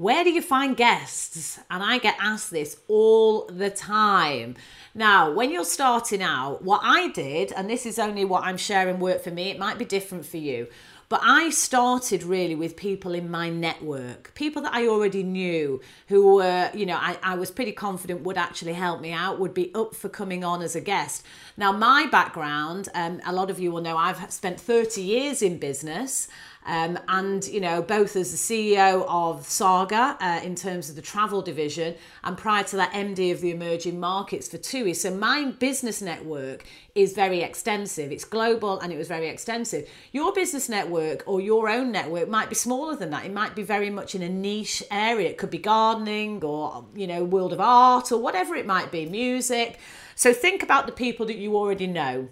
where 0.00 0.24
do 0.24 0.30
you 0.30 0.40
find 0.40 0.78
guests? 0.78 1.60
And 1.70 1.82
I 1.82 1.98
get 1.98 2.16
asked 2.18 2.50
this 2.50 2.78
all 2.88 3.44
the 3.48 3.68
time. 3.68 4.56
Now, 4.94 5.30
when 5.30 5.52
you're 5.52 5.62
starting 5.62 6.22
out, 6.22 6.62
what 6.62 6.80
I 6.82 7.08
did, 7.08 7.52
and 7.52 7.68
this 7.68 7.84
is 7.84 7.98
only 7.98 8.24
what 8.24 8.44
I'm 8.44 8.56
sharing 8.56 8.98
work 8.98 9.22
for 9.22 9.30
me, 9.30 9.50
it 9.50 9.58
might 9.58 9.76
be 9.76 9.84
different 9.84 10.24
for 10.24 10.38
you, 10.38 10.68
but 11.10 11.20
I 11.22 11.50
started 11.50 12.22
really 12.22 12.54
with 12.54 12.76
people 12.76 13.14
in 13.14 13.30
my 13.30 13.50
network, 13.50 14.32
people 14.34 14.62
that 14.62 14.72
I 14.72 14.86
already 14.86 15.22
knew 15.22 15.82
who 16.06 16.36
were, 16.36 16.70
you 16.72 16.86
know, 16.86 16.96
I, 16.96 17.18
I 17.22 17.34
was 17.34 17.50
pretty 17.50 17.72
confident 17.72 18.22
would 18.22 18.38
actually 18.38 18.74
help 18.74 19.00
me 19.00 19.12
out, 19.12 19.38
would 19.40 19.52
be 19.52 19.74
up 19.74 19.94
for 19.94 20.08
coming 20.08 20.44
on 20.44 20.62
as 20.62 20.74
a 20.74 20.80
guest. 20.80 21.26
Now, 21.56 21.72
my 21.72 22.06
background, 22.06 22.88
um, 22.94 23.20
a 23.26 23.32
lot 23.32 23.50
of 23.50 23.58
you 23.58 23.70
will 23.70 23.82
know 23.82 23.98
I've 23.98 24.32
spent 24.32 24.60
30 24.60 25.02
years 25.02 25.42
in 25.42 25.58
business. 25.58 26.28
Um, 26.66 26.98
and 27.08 27.46
you 27.46 27.60
know 27.60 27.80
both 27.80 28.16
as 28.16 28.30
the 28.30 28.36
CEO 28.36 29.04
of 29.08 29.46
Saga 29.46 30.16
uh, 30.20 30.40
in 30.44 30.54
terms 30.54 30.90
of 30.90 30.96
the 30.96 31.02
travel 31.02 31.40
division, 31.40 31.94
and 32.22 32.36
prior 32.36 32.64
to 32.64 32.76
that, 32.76 32.92
MD 32.92 33.32
of 33.32 33.40
the 33.40 33.50
emerging 33.50 33.98
markets 33.98 34.48
for 34.48 34.58
TUI. 34.58 34.92
So 34.92 35.10
my 35.10 35.52
business 35.58 36.02
network 36.02 36.64
is 36.94 37.14
very 37.14 37.40
extensive. 37.40 38.12
It's 38.12 38.24
global 38.24 38.78
and 38.80 38.92
it 38.92 38.98
was 38.98 39.08
very 39.08 39.28
extensive. 39.28 39.88
Your 40.12 40.32
business 40.32 40.68
network 40.68 41.22
or 41.26 41.40
your 41.40 41.68
own 41.68 41.92
network 41.92 42.28
might 42.28 42.48
be 42.48 42.54
smaller 42.54 42.96
than 42.96 43.10
that. 43.10 43.24
It 43.24 43.32
might 43.32 43.54
be 43.54 43.62
very 43.62 43.90
much 43.90 44.14
in 44.14 44.22
a 44.22 44.28
niche 44.28 44.82
area. 44.90 45.30
It 45.30 45.38
could 45.38 45.50
be 45.50 45.58
gardening 45.58 46.44
or 46.44 46.84
you 46.94 47.06
know 47.06 47.24
world 47.24 47.52
of 47.52 47.60
art 47.60 48.12
or 48.12 48.18
whatever 48.18 48.54
it 48.54 48.66
might 48.66 48.92
be, 48.92 49.06
music. 49.06 49.78
So 50.14 50.34
think 50.34 50.62
about 50.62 50.84
the 50.84 50.92
people 50.92 51.24
that 51.26 51.36
you 51.36 51.56
already 51.56 51.86
know 51.86 52.28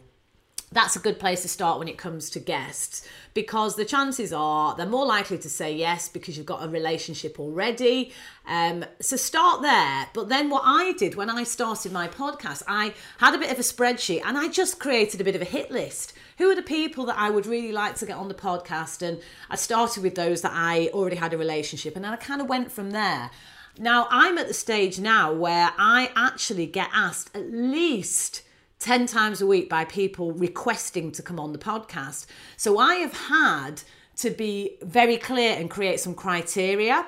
that's 0.71 0.97
a 0.97 0.99
good 0.99 1.19
place 1.19 1.43
to 1.43 1.49
start 1.49 1.79
when 1.79 1.89
it 1.89 1.97
comes 1.97 2.29
to 2.31 2.41
guests 2.41 3.07
because 3.33 3.77
the 3.77 3.85
chances 3.85 4.33
are 4.33 4.77
they're 4.77 4.87
more 4.87 5.07
likely 5.07 5.39
to 5.39 5.49
say 5.49 5.75
yes 5.75 6.09
because 6.09 6.37
you've 6.37 6.47
got 6.47 6.63
a 6.63 6.69
relationship 6.69 7.41
already. 7.41 8.13
Um, 8.47 8.85
so 9.01 9.17
start 9.17 9.63
there. 9.63 10.09
But 10.13 10.29
then 10.29 10.51
what 10.51 10.63
I 10.67 10.93
did 10.93 11.15
when 11.15 11.31
I 11.31 11.45
started 11.45 11.93
my 11.93 12.07
podcast, 12.07 12.63
I 12.69 12.93
had 13.19 13.35
a 13.35 13.39
bit 13.39 13.51
of 13.51 13.59
a 13.59 13.63
spreadsheet 13.63 14.23
and 14.25 14.37
I 14.37 14.49
just 14.49 14.79
created 14.79 15.21
a 15.21 15.25
bit 15.25 15.37
of 15.37 15.43
a 15.43 15.47
hit 15.47 15.71
list. 15.71 16.13
Who 16.37 16.51
are 16.51 16.57
the 16.57 16.63
people 16.63 17.07
that 17.07 17.19
I 17.19 17.31
would 17.31 17.47
really 17.47 17.73
like 17.73 17.97
to 17.97 18.07
get 18.07 18.17
on 18.17 18.29
the 18.29 18.35
podcast? 18.35 19.01
And 19.01 19.21
I 19.49 19.57
started 19.57 20.03
with 20.03 20.17
those 20.17 20.43
that 20.43 20.53
I 20.55 20.89
already 20.93 21.17
had 21.17 21.33
a 21.33 21.39
relationship 21.39 21.97
and 21.97 22.05
then 22.05 22.13
I 22.13 22.17
kind 22.17 22.43
of 22.43 22.49
went 22.49 22.71
from 22.71 22.91
there. 22.91 23.31
Now 23.79 24.07
I'm 24.11 24.37
at 24.37 24.49
the 24.49 24.55
stage 24.55 24.99
now 24.99 25.33
where 25.33 25.73
I 25.79 26.11
actually 26.15 26.67
get 26.67 26.91
asked 26.93 27.35
at 27.35 27.51
least 27.51 28.43
10 28.79 29.07
times 29.07 29.41
a 29.41 29.47
week 29.47 29.69
by 29.69 29.85
people 29.85 30.33
requesting 30.33 31.11
to 31.13 31.23
come 31.23 31.41
on 31.41 31.53
the 31.53 31.59
podcast. 31.59 32.27
So 32.57 32.79
I 32.79 32.97
have 32.97 33.15
had 33.15 33.83
to 34.17 34.31
be 34.31 34.79
very 34.83 35.17
clear 35.17 35.57
and 35.57 35.71
create 35.71 36.01
some 36.01 36.15
criteria 36.15 37.07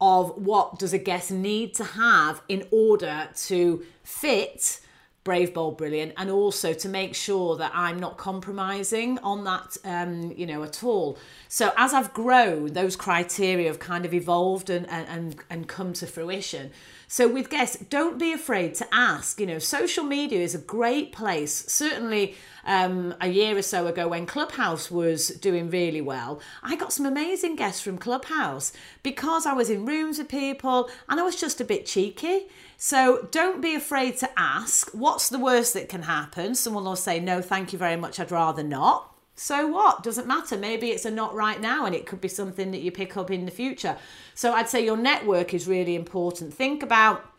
of 0.00 0.36
what 0.36 0.78
does 0.78 0.92
a 0.92 0.98
guest 0.98 1.30
need 1.30 1.74
to 1.74 1.84
have 1.84 2.42
in 2.48 2.66
order 2.70 3.28
to 3.34 3.84
fit 4.02 4.80
brave 5.24 5.54
bold 5.54 5.76
brilliant 5.76 6.12
and 6.16 6.30
also 6.30 6.72
to 6.72 6.88
make 6.88 7.14
sure 7.14 7.56
that 7.56 7.70
i'm 7.74 7.98
not 7.98 8.16
compromising 8.16 9.18
on 9.20 9.44
that 9.44 9.76
um, 9.84 10.32
you 10.36 10.46
know 10.46 10.62
at 10.62 10.82
all 10.82 11.18
so 11.48 11.72
as 11.76 11.94
i've 11.94 12.12
grown 12.12 12.72
those 12.72 12.96
criteria 12.96 13.68
have 13.68 13.78
kind 13.78 14.04
of 14.04 14.12
evolved 14.12 14.68
and 14.68 14.88
and 14.88 15.36
and 15.48 15.68
come 15.68 15.92
to 15.92 16.06
fruition 16.06 16.70
so 17.12 17.28
with 17.28 17.50
guests, 17.50 17.76
don't 17.90 18.18
be 18.18 18.32
afraid 18.32 18.74
to 18.76 18.86
ask. 18.90 19.38
You 19.38 19.44
know, 19.44 19.58
social 19.58 20.02
media 20.02 20.40
is 20.40 20.54
a 20.54 20.58
great 20.58 21.12
place. 21.12 21.52
Certainly, 21.68 22.36
um, 22.64 23.14
a 23.20 23.28
year 23.28 23.56
or 23.56 23.62
so 23.62 23.86
ago 23.86 24.08
when 24.08 24.26
Clubhouse 24.26 24.90
was 24.90 25.28
doing 25.28 25.70
really 25.70 26.00
well, 26.00 26.40
I 26.62 26.76
got 26.76 26.92
some 26.92 27.06
amazing 27.06 27.56
guests 27.56 27.80
from 27.80 27.98
Clubhouse 27.98 28.72
because 29.02 29.46
I 29.46 29.52
was 29.52 29.70
in 29.70 29.86
rooms 29.86 30.18
with 30.18 30.28
people 30.28 30.90
and 31.08 31.20
I 31.20 31.22
was 31.22 31.40
just 31.40 31.60
a 31.60 31.64
bit 31.64 31.86
cheeky. 31.86 32.46
So 32.76 33.28
don't 33.30 33.60
be 33.60 33.74
afraid 33.74 34.18
to 34.18 34.30
ask. 34.36 34.90
What's 34.92 35.28
the 35.28 35.38
worst 35.38 35.74
that 35.74 35.88
can 35.88 36.02
happen? 36.02 36.54
Someone 36.54 36.84
will 36.84 36.96
say, 36.96 37.20
no, 37.20 37.40
thank 37.40 37.72
you 37.72 37.78
very 37.78 37.96
much, 37.96 38.18
I'd 38.18 38.30
rather 38.30 38.62
not 38.62 39.12
so 39.34 39.66
what? 39.66 40.02
Doesn't 40.02 40.26
matter. 40.26 40.56
Maybe 40.56 40.90
it's 40.90 41.04
a 41.04 41.10
not 41.10 41.34
right 41.34 41.60
now 41.60 41.86
and 41.86 41.94
it 41.94 42.06
could 42.06 42.20
be 42.20 42.28
something 42.28 42.70
that 42.70 42.80
you 42.80 42.92
pick 42.92 43.16
up 43.16 43.30
in 43.30 43.44
the 43.44 43.50
future. 43.50 43.96
So 44.34 44.52
I'd 44.52 44.68
say 44.68 44.84
your 44.84 44.96
network 44.96 45.54
is 45.54 45.66
really 45.66 45.94
important. 45.94 46.54
Think 46.54 46.82
about 46.82 47.31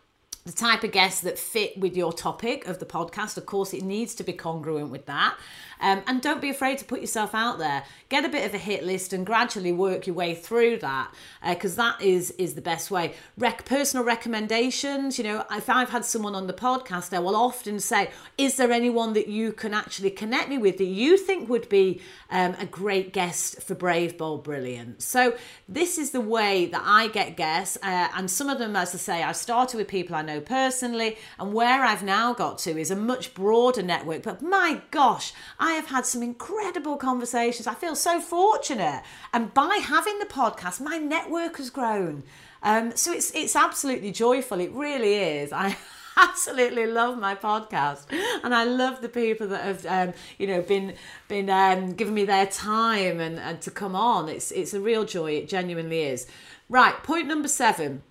the 0.45 0.51
type 0.51 0.83
of 0.83 0.91
guests 0.91 1.21
that 1.21 1.39
fit 1.39 1.77
with 1.77 1.95
your 1.95 2.11
topic 2.11 2.67
of 2.67 2.79
the 2.79 2.85
podcast. 2.85 3.37
Of 3.37 3.45
course, 3.45 3.73
it 3.73 3.83
needs 3.83 4.13
to 4.15 4.23
be 4.23 4.33
congruent 4.33 4.89
with 4.89 5.05
that. 5.05 5.37
Um, 5.83 6.01
and 6.07 6.21
don't 6.21 6.39
be 6.41 6.49
afraid 6.49 6.77
to 6.77 6.85
put 6.85 7.01
yourself 7.01 7.35
out 7.35 7.59
there. 7.59 7.83
Get 8.07 8.23
a 8.23 8.29
bit 8.29 8.45
of 8.45 8.53
a 8.53 8.57
hit 8.57 8.85
list 8.85 9.11
and 9.11 9.25
gradually 9.25 9.73
work 9.73 10.07
your 10.07 10.15
way 10.15 10.33
through 10.33 10.77
that 10.77 11.13
because 11.45 11.77
uh, 11.77 11.83
that 11.83 12.01
is 12.01 12.31
is 12.31 12.53
the 12.55 12.61
best 12.61 12.89
way. 12.89 13.15
Rec- 13.37 13.65
personal 13.65 14.05
recommendations. 14.05 15.17
You 15.17 15.25
know, 15.25 15.45
if 15.51 15.69
I've 15.69 15.89
had 15.89 16.05
someone 16.05 16.35
on 16.35 16.47
the 16.47 16.53
podcast, 16.53 17.13
I 17.13 17.19
will 17.19 17.35
often 17.35 17.81
say, 17.81 18.11
"Is 18.37 18.55
there 18.55 18.71
anyone 18.71 19.11
that 19.13 19.27
you 19.27 19.51
can 19.51 19.73
actually 19.73 20.11
connect 20.11 20.47
me 20.47 20.57
with 20.57 20.77
that 20.77 20.85
you 20.85 21.17
think 21.17 21.49
would 21.49 21.67
be 21.67 22.01
um, 22.29 22.55
a 22.59 22.65
great 22.65 23.11
guest 23.11 23.61
for 23.61 23.75
Brave 23.75 24.17
Bold 24.17 24.45
Brilliant?" 24.45 25.01
So 25.01 25.35
this 25.67 25.97
is 25.97 26.11
the 26.11 26.21
way 26.21 26.65
that 26.67 26.81
I 26.85 27.09
get 27.09 27.35
guests, 27.35 27.77
uh, 27.83 28.07
and 28.15 28.31
some 28.31 28.47
of 28.47 28.57
them, 28.57 28.77
as 28.77 28.95
I 28.95 28.99
say, 28.99 29.23
I 29.23 29.33
started 29.33 29.75
with 29.75 29.89
people 29.89 30.15
I 30.15 30.21
know 30.21 30.39
personally, 30.39 31.17
and 31.37 31.53
where 31.53 31.83
I've 31.83 32.03
now 32.03 32.33
got 32.33 32.57
to 32.59 32.79
is 32.79 32.89
a 32.89 32.95
much 32.95 33.33
broader 33.33 33.83
network. 33.83 34.23
But 34.23 34.41
my 34.41 34.81
gosh, 34.91 35.33
I 35.59 35.72
I 35.73 35.77
have 35.77 35.87
had 35.87 36.05
some 36.05 36.21
incredible 36.21 36.97
conversations. 36.97 37.65
I 37.65 37.73
feel 37.73 37.95
so 37.95 38.21
fortunate. 38.21 39.01
And 39.33 39.51
by 39.55 39.79
having 39.81 40.19
the 40.19 40.27
podcast, 40.27 40.79
my 40.79 40.97
network 40.97 41.57
has 41.57 41.71
grown. 41.71 42.21
Um, 42.61 42.95
so 42.95 43.11
it's 43.11 43.31
it's 43.31 43.55
absolutely 43.55 44.11
joyful. 44.11 44.59
It 44.59 44.71
really 44.71 45.15
is. 45.15 45.51
I 45.51 45.75
absolutely 46.17 46.85
love 46.85 47.17
my 47.17 47.33
podcast, 47.33 48.05
and 48.43 48.53
I 48.53 48.65
love 48.65 49.01
the 49.01 49.09
people 49.09 49.47
that 49.47 49.63
have 49.63 49.85
um, 49.87 50.13
you 50.37 50.45
know 50.45 50.61
been 50.61 50.93
been 51.27 51.49
um, 51.49 51.93
giving 51.93 52.13
me 52.13 52.25
their 52.25 52.45
time 52.45 53.19
and, 53.19 53.39
and 53.39 53.59
to 53.61 53.71
come 53.71 53.95
on. 53.95 54.29
It's 54.29 54.51
it's 54.51 54.75
a 54.75 54.79
real 54.79 55.05
joy. 55.05 55.31
It 55.31 55.49
genuinely 55.49 56.03
is. 56.03 56.27
Right, 56.69 57.01
point 57.01 57.25
number 57.27 57.47
seven. 57.47 58.03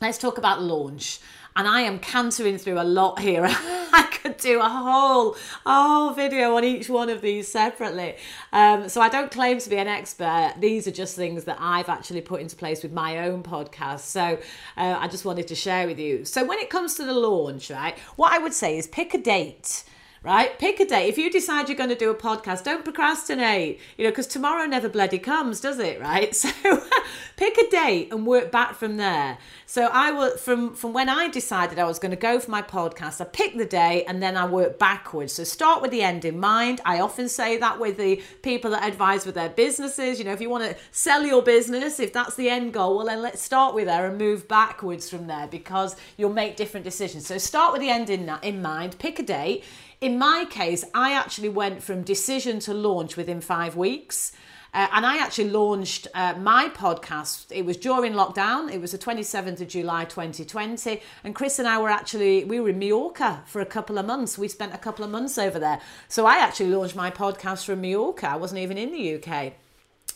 Let's 0.00 0.16
talk 0.16 0.38
about 0.38 0.62
launch 0.62 1.20
and 1.56 1.68
I 1.68 1.82
am 1.82 1.98
cantering 1.98 2.58
through 2.58 2.80
a 2.80 2.84
lot 2.84 3.20
here. 3.20 3.44
I 3.48 4.08
could 4.10 4.38
do 4.38 4.60
a 4.60 4.68
whole 4.68 5.36
whole 5.64 6.12
video 6.12 6.56
on 6.56 6.64
each 6.64 6.88
one 6.88 7.08
of 7.08 7.20
these 7.20 7.46
separately. 7.46 8.16
Um, 8.52 8.88
so 8.88 9.00
I 9.00 9.08
don't 9.08 9.30
claim 9.30 9.58
to 9.60 9.70
be 9.70 9.76
an 9.76 9.86
expert. 9.86 10.54
These 10.58 10.88
are 10.88 10.90
just 10.90 11.14
things 11.14 11.44
that 11.44 11.58
I've 11.60 11.88
actually 11.88 12.22
put 12.22 12.40
into 12.40 12.56
place 12.56 12.82
with 12.82 12.92
my 12.92 13.26
own 13.26 13.42
podcast. 13.42 14.00
So 14.00 14.38
uh, 14.76 14.96
I 14.98 15.06
just 15.08 15.24
wanted 15.24 15.46
to 15.48 15.54
share 15.54 15.86
with 15.86 15.98
you. 15.98 16.24
So 16.24 16.44
when 16.44 16.58
it 16.58 16.70
comes 16.70 16.94
to 16.96 17.04
the 17.04 17.14
launch, 17.14 17.70
right, 17.70 17.96
what 18.16 18.32
I 18.32 18.38
would 18.38 18.54
say 18.54 18.76
is 18.76 18.86
pick 18.86 19.14
a 19.14 19.18
date 19.18 19.84
right? 20.24 20.58
Pick 20.58 20.80
a 20.80 20.86
date. 20.86 21.08
If 21.08 21.18
you 21.18 21.30
decide 21.30 21.68
you're 21.68 21.76
going 21.76 21.90
to 21.90 21.94
do 21.94 22.10
a 22.10 22.14
podcast, 22.14 22.64
don't 22.64 22.82
procrastinate, 22.82 23.78
you 23.98 24.04
know, 24.04 24.10
because 24.10 24.26
tomorrow 24.26 24.64
never 24.64 24.88
bloody 24.88 25.18
comes, 25.18 25.60
does 25.60 25.78
it, 25.78 26.00
right? 26.00 26.34
So 26.44 26.82
pick 27.36 27.58
a 27.58 27.68
date 27.68 28.12
and 28.12 28.26
work 28.26 28.50
back 28.50 28.74
from 28.74 28.96
there. 28.96 29.38
So 29.66 29.86
I 29.86 30.12
will 30.12 30.36
from 30.36 30.74
from 30.74 30.92
when 30.92 31.08
I 31.08 31.28
decided 31.28 31.78
I 31.78 31.84
was 31.84 31.98
going 31.98 32.10
to 32.10 32.16
go 32.16 32.38
for 32.38 32.50
my 32.50 32.62
podcast, 32.62 33.20
I 33.20 33.24
picked 33.24 33.58
the 33.58 33.64
day 33.64 34.04
and 34.04 34.22
then 34.22 34.36
I 34.36 34.46
work 34.46 34.78
backwards. 34.78 35.32
So 35.32 35.44
start 35.44 35.82
with 35.82 35.90
the 35.90 36.02
end 36.02 36.24
in 36.24 36.38
mind. 36.38 36.80
I 36.84 37.00
often 37.00 37.28
say 37.28 37.56
that 37.58 37.80
with 37.80 37.96
the 37.96 38.22
people 38.42 38.70
that 38.72 38.86
advise 38.86 39.26
with 39.26 39.34
their 39.34 39.48
businesses. 39.48 40.18
You 40.18 40.24
know, 40.24 40.32
if 40.32 40.40
you 40.40 40.50
want 40.50 40.64
to 40.64 40.76
sell 40.92 41.24
your 41.24 41.42
business, 41.42 41.98
if 41.98 42.12
that's 42.12 42.36
the 42.36 42.48
end 42.48 42.72
goal, 42.72 42.96
well 42.96 43.06
then 43.06 43.22
let's 43.22 43.42
start 43.42 43.74
with 43.74 43.86
there 43.86 44.06
and 44.06 44.18
move 44.18 44.46
backwards 44.48 45.08
from 45.10 45.26
there 45.26 45.46
because 45.46 45.96
you'll 46.16 46.32
make 46.32 46.56
different 46.56 46.84
decisions. 46.84 47.26
So 47.26 47.38
start 47.38 47.72
with 47.72 47.80
the 47.80 47.90
end 47.90 48.10
in 48.10 48.30
in 48.42 48.62
mind. 48.62 48.98
Pick 48.98 49.18
a 49.18 49.22
date 49.22 49.64
in 50.00 50.18
my 50.18 50.46
case, 50.50 50.84
I 50.94 51.12
actually 51.12 51.48
went 51.48 51.82
from 51.82 52.02
decision 52.02 52.58
to 52.60 52.74
launch 52.74 53.16
within 53.16 53.40
five 53.40 53.76
weeks. 53.76 54.32
Uh, 54.74 54.88
and 54.92 55.06
I 55.06 55.18
actually 55.18 55.50
launched 55.50 56.08
uh, 56.14 56.34
my 56.36 56.68
podcast. 56.68 57.46
It 57.50 57.64
was 57.64 57.76
during 57.76 58.12
lockdown. 58.12 58.72
It 58.72 58.80
was 58.80 58.90
the 58.90 58.98
27th 58.98 59.60
of 59.60 59.68
July 59.68 60.04
2020. 60.04 61.00
And 61.22 61.32
Chris 61.32 61.60
and 61.60 61.68
I 61.68 61.80
were 61.80 61.90
actually, 61.90 62.44
we 62.44 62.58
were 62.58 62.70
in 62.70 62.80
Mallorca 62.80 63.44
for 63.46 63.60
a 63.60 63.66
couple 63.66 63.98
of 63.98 64.06
months. 64.06 64.36
We 64.36 64.48
spent 64.48 64.74
a 64.74 64.78
couple 64.78 65.04
of 65.04 65.12
months 65.12 65.38
over 65.38 65.60
there. 65.60 65.80
So 66.08 66.26
I 66.26 66.38
actually 66.38 66.70
launched 66.70 66.96
my 66.96 67.12
podcast 67.12 67.66
from 67.66 67.82
Mallorca. 67.82 68.28
I 68.28 68.36
wasn't 68.36 68.62
even 68.62 68.76
in 68.76 68.90
the 68.90 69.14
UK. 69.14 69.52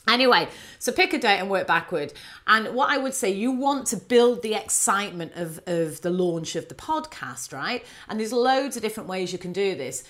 Anyway, 0.09 0.49
so 0.79 0.90
pick 0.90 1.12
a 1.12 1.18
date 1.18 1.38
and 1.38 1.51
work 1.51 1.66
backward. 1.66 2.12
And 2.47 2.75
what 2.75 2.90
I 2.90 2.99
would 2.99 3.14
say, 3.14 3.31
you 3.31 3.53
want 3.53 3.87
to 3.88 3.97
build 3.97 4.42
the 4.42 4.55
excitement 4.55 5.33
of, 5.37 5.61
of 5.66 6.01
the 6.01 6.11
launch 6.11 6.57
of 6.57 6.68
the 6.68 6.75
podcast, 6.75 7.53
right? 7.53 7.85
And 8.09 8.18
there's 8.18 8.33
loads 8.33 8.77
of 8.77 8.83
different 8.83 9.09
ways 9.09 9.33
you 9.33 9.38
can 9.38 9.53
do 9.53 9.75
this. 9.75 10.05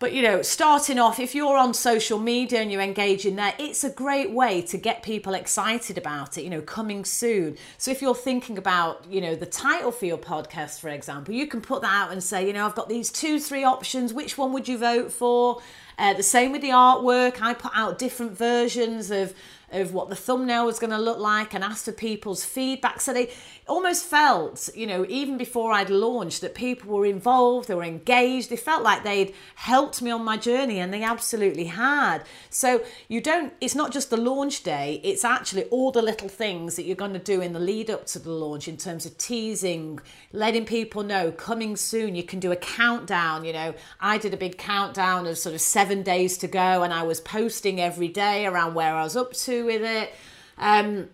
But 0.00 0.14
you 0.14 0.22
know, 0.22 0.40
starting 0.40 0.98
off, 0.98 1.20
if 1.20 1.34
you're 1.34 1.58
on 1.58 1.74
social 1.74 2.18
media 2.18 2.60
and 2.60 2.72
you're 2.72 2.80
engaging 2.80 3.36
there, 3.36 3.52
it's 3.58 3.84
a 3.84 3.90
great 3.90 4.30
way 4.30 4.62
to 4.62 4.78
get 4.78 5.02
people 5.02 5.34
excited 5.34 5.98
about 5.98 6.38
it, 6.38 6.42
you 6.42 6.48
know, 6.48 6.62
coming 6.62 7.04
soon. 7.04 7.58
So 7.76 7.90
if 7.90 8.00
you're 8.00 8.14
thinking 8.14 8.56
about, 8.56 9.04
you 9.10 9.20
know, 9.20 9.34
the 9.34 9.44
title 9.44 9.92
for 9.92 10.06
your 10.06 10.16
podcast, 10.16 10.80
for 10.80 10.88
example, 10.88 11.34
you 11.34 11.46
can 11.46 11.60
put 11.60 11.82
that 11.82 11.92
out 11.92 12.12
and 12.12 12.22
say, 12.22 12.46
you 12.46 12.54
know, 12.54 12.64
I've 12.64 12.74
got 12.74 12.88
these 12.88 13.12
two, 13.12 13.38
three 13.38 13.62
options. 13.62 14.14
Which 14.14 14.38
one 14.38 14.54
would 14.54 14.68
you 14.68 14.78
vote 14.78 15.12
for? 15.12 15.60
Uh, 16.00 16.14
the 16.14 16.22
same 16.22 16.50
with 16.50 16.62
the 16.62 16.70
artwork. 16.70 17.42
I 17.42 17.52
put 17.52 17.72
out 17.74 17.98
different 17.98 18.32
versions 18.32 19.10
of 19.10 19.34
of 19.72 19.92
what 19.92 20.08
the 20.08 20.16
thumbnail 20.16 20.66
was 20.66 20.78
going 20.78 20.90
to 20.90 20.98
look 20.98 21.18
like 21.18 21.54
and 21.54 21.62
asked 21.62 21.84
for 21.84 21.92
people's 21.92 22.44
feedback. 22.44 23.00
So 23.00 23.12
they 23.12 23.30
almost 23.66 24.04
felt, 24.04 24.68
you 24.74 24.86
know, 24.86 25.06
even 25.08 25.38
before 25.38 25.72
I'd 25.72 25.90
launched, 25.90 26.40
that 26.40 26.54
people 26.54 26.90
were 26.90 27.06
involved, 27.06 27.68
they 27.68 27.74
were 27.74 27.84
engaged, 27.84 28.50
they 28.50 28.56
felt 28.56 28.82
like 28.82 29.04
they'd 29.04 29.34
helped 29.54 30.02
me 30.02 30.10
on 30.10 30.24
my 30.24 30.36
journey, 30.36 30.80
and 30.80 30.92
they 30.92 31.02
absolutely 31.02 31.66
had. 31.66 32.24
So 32.50 32.82
you 33.08 33.20
don't, 33.20 33.52
it's 33.60 33.74
not 33.74 33.92
just 33.92 34.10
the 34.10 34.16
launch 34.16 34.62
day, 34.62 35.00
it's 35.04 35.24
actually 35.24 35.64
all 35.64 35.92
the 35.92 36.02
little 36.02 36.28
things 36.28 36.76
that 36.76 36.84
you're 36.84 36.96
going 36.96 37.12
to 37.12 37.18
do 37.18 37.40
in 37.40 37.52
the 37.52 37.60
lead 37.60 37.90
up 37.90 38.06
to 38.06 38.18
the 38.18 38.30
launch 38.30 38.66
in 38.66 38.76
terms 38.76 39.06
of 39.06 39.16
teasing, 39.18 40.00
letting 40.32 40.64
people 40.64 41.02
know 41.02 41.30
coming 41.30 41.76
soon. 41.76 42.14
You 42.14 42.24
can 42.24 42.40
do 42.40 42.52
a 42.52 42.56
countdown, 42.56 43.44
you 43.44 43.52
know. 43.52 43.74
I 44.00 44.18
did 44.18 44.34
a 44.34 44.36
big 44.36 44.58
countdown 44.58 45.26
of 45.26 45.38
sort 45.38 45.54
of 45.54 45.60
seven 45.60 46.02
days 46.02 46.38
to 46.38 46.48
go, 46.48 46.82
and 46.82 46.92
I 46.92 47.02
was 47.04 47.20
posting 47.20 47.80
every 47.80 48.08
day 48.08 48.46
around 48.46 48.74
where 48.74 48.94
I 48.94 49.04
was 49.04 49.16
up 49.16 49.32
to 49.32 49.59
with 49.62 49.82
it. 49.82 50.14
Um, 50.58 51.08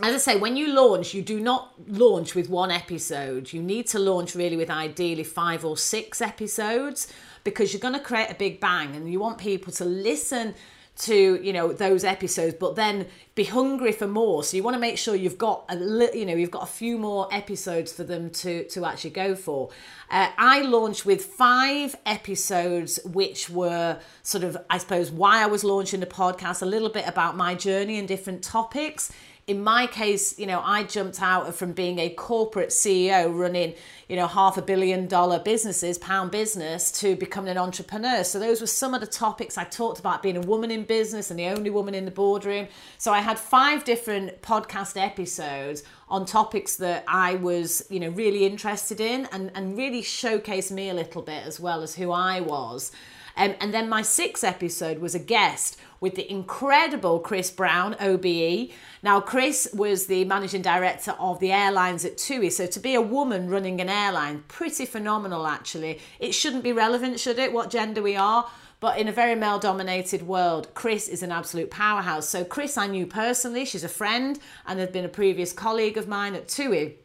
as 0.00 0.14
I 0.14 0.18
say, 0.18 0.38
when 0.38 0.56
you 0.56 0.68
launch, 0.68 1.12
you 1.12 1.22
do 1.22 1.40
not 1.40 1.74
launch 1.88 2.34
with 2.34 2.48
one 2.48 2.70
episode. 2.70 3.52
You 3.52 3.60
need 3.62 3.88
to 3.88 3.98
launch 3.98 4.34
really 4.36 4.56
with 4.56 4.70
ideally 4.70 5.24
five 5.24 5.64
or 5.64 5.76
six 5.76 6.20
episodes 6.20 7.12
because 7.42 7.72
you're 7.72 7.80
going 7.80 7.94
to 7.94 8.00
create 8.00 8.30
a 8.30 8.34
big 8.34 8.60
bang 8.60 8.94
and 8.94 9.10
you 9.10 9.18
want 9.18 9.38
people 9.38 9.72
to 9.72 9.84
listen 9.84 10.54
to 10.98 11.40
you 11.42 11.52
know 11.52 11.72
those 11.72 12.04
episodes 12.04 12.54
but 12.58 12.74
then 12.74 13.06
be 13.34 13.44
hungry 13.44 13.92
for 13.92 14.08
more. 14.08 14.42
So 14.42 14.56
you 14.56 14.64
want 14.64 14.74
to 14.74 14.80
make 14.80 14.98
sure 14.98 15.14
you've 15.14 15.38
got 15.38 15.64
a 15.68 15.76
li- 15.76 16.10
you 16.14 16.26
know 16.26 16.34
you've 16.34 16.50
got 16.50 16.64
a 16.64 16.72
few 16.72 16.98
more 16.98 17.28
episodes 17.32 17.92
for 17.92 18.04
them 18.04 18.30
to 18.30 18.64
to 18.64 18.84
actually 18.84 19.10
go 19.10 19.34
for. 19.34 19.70
Uh, 20.10 20.30
i 20.38 20.62
launched 20.62 21.04
with 21.04 21.22
five 21.22 21.94
episodes 22.06 22.98
which 23.04 23.50
were 23.50 23.98
sort 24.22 24.42
of 24.42 24.56
i 24.70 24.78
suppose 24.78 25.10
why 25.10 25.42
i 25.42 25.46
was 25.46 25.62
launching 25.62 26.00
the 26.00 26.06
podcast 26.06 26.62
a 26.62 26.64
little 26.64 26.88
bit 26.88 27.06
about 27.06 27.36
my 27.36 27.54
journey 27.54 27.98
and 27.98 28.08
different 28.08 28.42
topics 28.42 29.12
in 29.48 29.64
my 29.64 29.86
case, 29.86 30.38
you 30.38 30.44
know, 30.44 30.60
I 30.62 30.82
jumped 30.82 31.22
out 31.22 31.54
from 31.54 31.72
being 31.72 31.98
a 31.98 32.10
corporate 32.10 32.68
CEO 32.68 33.34
running, 33.34 33.74
you 34.06 34.14
know, 34.14 34.26
half 34.26 34.58
a 34.58 34.62
billion 34.62 35.08
dollar 35.08 35.38
businesses, 35.38 35.96
pound 35.96 36.30
business, 36.30 36.92
to 37.00 37.16
becoming 37.16 37.50
an 37.50 37.56
entrepreneur. 37.56 38.24
So 38.24 38.38
those 38.38 38.60
were 38.60 38.66
some 38.66 38.92
of 38.92 39.00
the 39.00 39.06
topics 39.06 39.56
I 39.56 39.64
talked 39.64 39.98
about 40.00 40.22
being 40.22 40.36
a 40.36 40.42
woman 40.42 40.70
in 40.70 40.84
business 40.84 41.30
and 41.30 41.40
the 41.40 41.46
only 41.46 41.70
woman 41.70 41.94
in 41.94 42.04
the 42.04 42.10
boardroom. 42.10 42.68
So 42.98 43.10
I 43.14 43.20
had 43.20 43.38
five 43.38 43.84
different 43.84 44.42
podcast 44.42 45.02
episodes 45.02 45.82
on 46.10 46.26
topics 46.26 46.76
that 46.76 47.04
I 47.08 47.36
was, 47.36 47.86
you 47.88 48.00
know, 48.00 48.10
really 48.10 48.44
interested 48.44 49.00
in 49.00 49.26
and, 49.32 49.50
and 49.54 49.78
really 49.78 50.02
showcased 50.02 50.72
me 50.72 50.90
a 50.90 50.94
little 50.94 51.22
bit 51.22 51.46
as 51.46 51.58
well 51.58 51.82
as 51.82 51.94
who 51.94 52.12
I 52.12 52.40
was. 52.40 52.92
Um, 53.38 53.54
and 53.60 53.72
then 53.72 53.88
my 53.88 54.02
sixth 54.02 54.42
episode 54.42 54.98
was 54.98 55.14
a 55.14 55.20
guest 55.20 55.78
with 56.00 56.16
the 56.16 56.30
incredible 56.30 57.20
Chris 57.20 57.52
Browne, 57.52 57.94
OBE. 58.00 58.70
Now, 59.02 59.20
Chris 59.20 59.68
was 59.72 60.06
the 60.06 60.24
managing 60.24 60.60
director 60.60 61.12
of 61.12 61.38
the 61.38 61.52
airlines 61.52 62.04
at 62.04 62.18
TUI. 62.18 62.50
So, 62.50 62.66
to 62.66 62.80
be 62.80 62.94
a 62.94 63.00
woman 63.00 63.48
running 63.48 63.80
an 63.80 63.88
airline, 63.88 64.42
pretty 64.48 64.84
phenomenal 64.86 65.46
actually. 65.46 66.00
It 66.18 66.32
shouldn't 66.32 66.64
be 66.64 66.72
relevant, 66.72 67.20
should 67.20 67.38
it, 67.38 67.52
what 67.52 67.70
gender 67.70 68.02
we 68.02 68.16
are? 68.16 68.50
But 68.80 68.98
in 68.98 69.08
a 69.08 69.12
very 69.12 69.36
male 69.36 69.60
dominated 69.60 70.22
world, 70.22 70.74
Chris 70.74 71.08
is 71.08 71.22
an 71.22 71.32
absolute 71.32 71.70
powerhouse. 71.70 72.28
So, 72.28 72.44
Chris, 72.44 72.76
I 72.76 72.88
knew 72.88 73.06
personally, 73.06 73.64
she's 73.64 73.84
a 73.84 73.88
friend 73.88 74.38
and 74.66 74.80
had 74.80 74.92
been 74.92 75.04
a 75.04 75.08
previous 75.08 75.52
colleague 75.52 75.96
of 75.96 76.08
mine 76.08 76.34
at 76.34 76.48
TUI. 76.48 76.96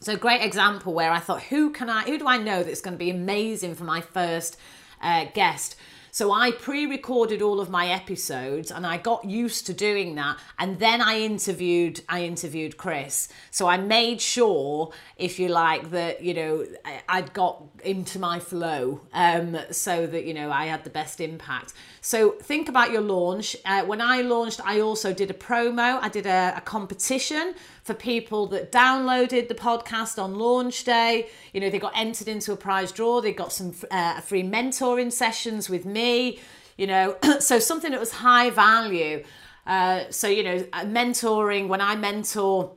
So, 0.00 0.16
great 0.16 0.42
example 0.42 0.94
where 0.94 1.12
I 1.12 1.20
thought, 1.20 1.44
who 1.44 1.70
can 1.70 1.88
I, 1.88 2.02
who 2.02 2.18
do 2.18 2.26
I 2.26 2.38
know 2.38 2.64
that's 2.64 2.80
going 2.80 2.94
to 2.94 2.98
be 2.98 3.10
amazing 3.10 3.76
for 3.76 3.84
my 3.84 4.00
first 4.00 4.56
uh, 5.00 5.26
guest? 5.34 5.76
So 6.16 6.32
I 6.32 6.50
pre 6.50 6.86
recorded 6.86 7.42
all 7.42 7.60
of 7.60 7.68
my 7.68 7.88
episodes 7.88 8.70
and 8.70 8.86
I 8.86 8.96
got 8.96 9.26
used 9.26 9.66
to 9.66 9.74
doing 9.74 10.14
that. 10.14 10.38
And 10.58 10.78
then 10.78 11.02
I 11.02 11.20
interviewed, 11.20 12.00
I 12.08 12.22
interviewed 12.22 12.78
Chris. 12.78 13.28
So 13.50 13.66
I 13.68 13.76
made 13.76 14.22
sure, 14.22 14.92
if 15.18 15.38
you 15.38 15.48
like, 15.48 15.90
that, 15.90 16.22
you 16.22 16.32
know, 16.32 16.64
I'd 17.06 17.34
got 17.34 17.64
into 17.84 18.18
my 18.18 18.38
flow 18.38 19.02
um, 19.12 19.58
so 19.70 20.06
that, 20.06 20.24
you 20.24 20.32
know, 20.32 20.50
I 20.50 20.64
had 20.64 20.84
the 20.84 20.90
best 20.90 21.20
impact. 21.20 21.74
So 22.00 22.30
think 22.30 22.70
about 22.70 22.92
your 22.92 23.02
launch. 23.02 23.54
Uh, 23.66 23.82
when 23.82 24.00
I 24.00 24.22
launched, 24.22 24.62
I 24.64 24.80
also 24.80 25.12
did 25.12 25.30
a 25.30 25.34
promo, 25.34 25.98
I 26.00 26.08
did 26.08 26.24
a, 26.24 26.54
a 26.56 26.62
competition 26.62 27.54
for 27.86 27.94
people 27.94 28.48
that 28.48 28.72
downloaded 28.72 29.46
the 29.46 29.54
podcast 29.54 30.20
on 30.20 30.34
launch 30.34 30.82
day. 30.82 31.28
You 31.52 31.60
know, 31.60 31.70
they 31.70 31.78
got 31.78 31.92
entered 31.94 32.26
into 32.26 32.52
a 32.52 32.56
prize 32.56 32.90
draw, 32.90 33.20
they 33.20 33.32
got 33.32 33.52
some 33.52 33.74
uh, 33.92 34.20
free 34.20 34.42
mentoring 34.42 35.12
sessions 35.12 35.70
with 35.70 35.86
me, 35.86 36.40
you 36.76 36.88
know, 36.88 37.16
so 37.38 37.60
something 37.60 37.92
that 37.92 38.00
was 38.00 38.10
high 38.10 38.50
value. 38.50 39.22
Uh, 39.66 40.04
so, 40.10 40.26
you 40.26 40.42
know, 40.42 40.66
uh, 40.72 40.84
mentoring, 40.84 41.68
when 41.68 41.80
I 41.80 41.94
mentor, 41.94 42.72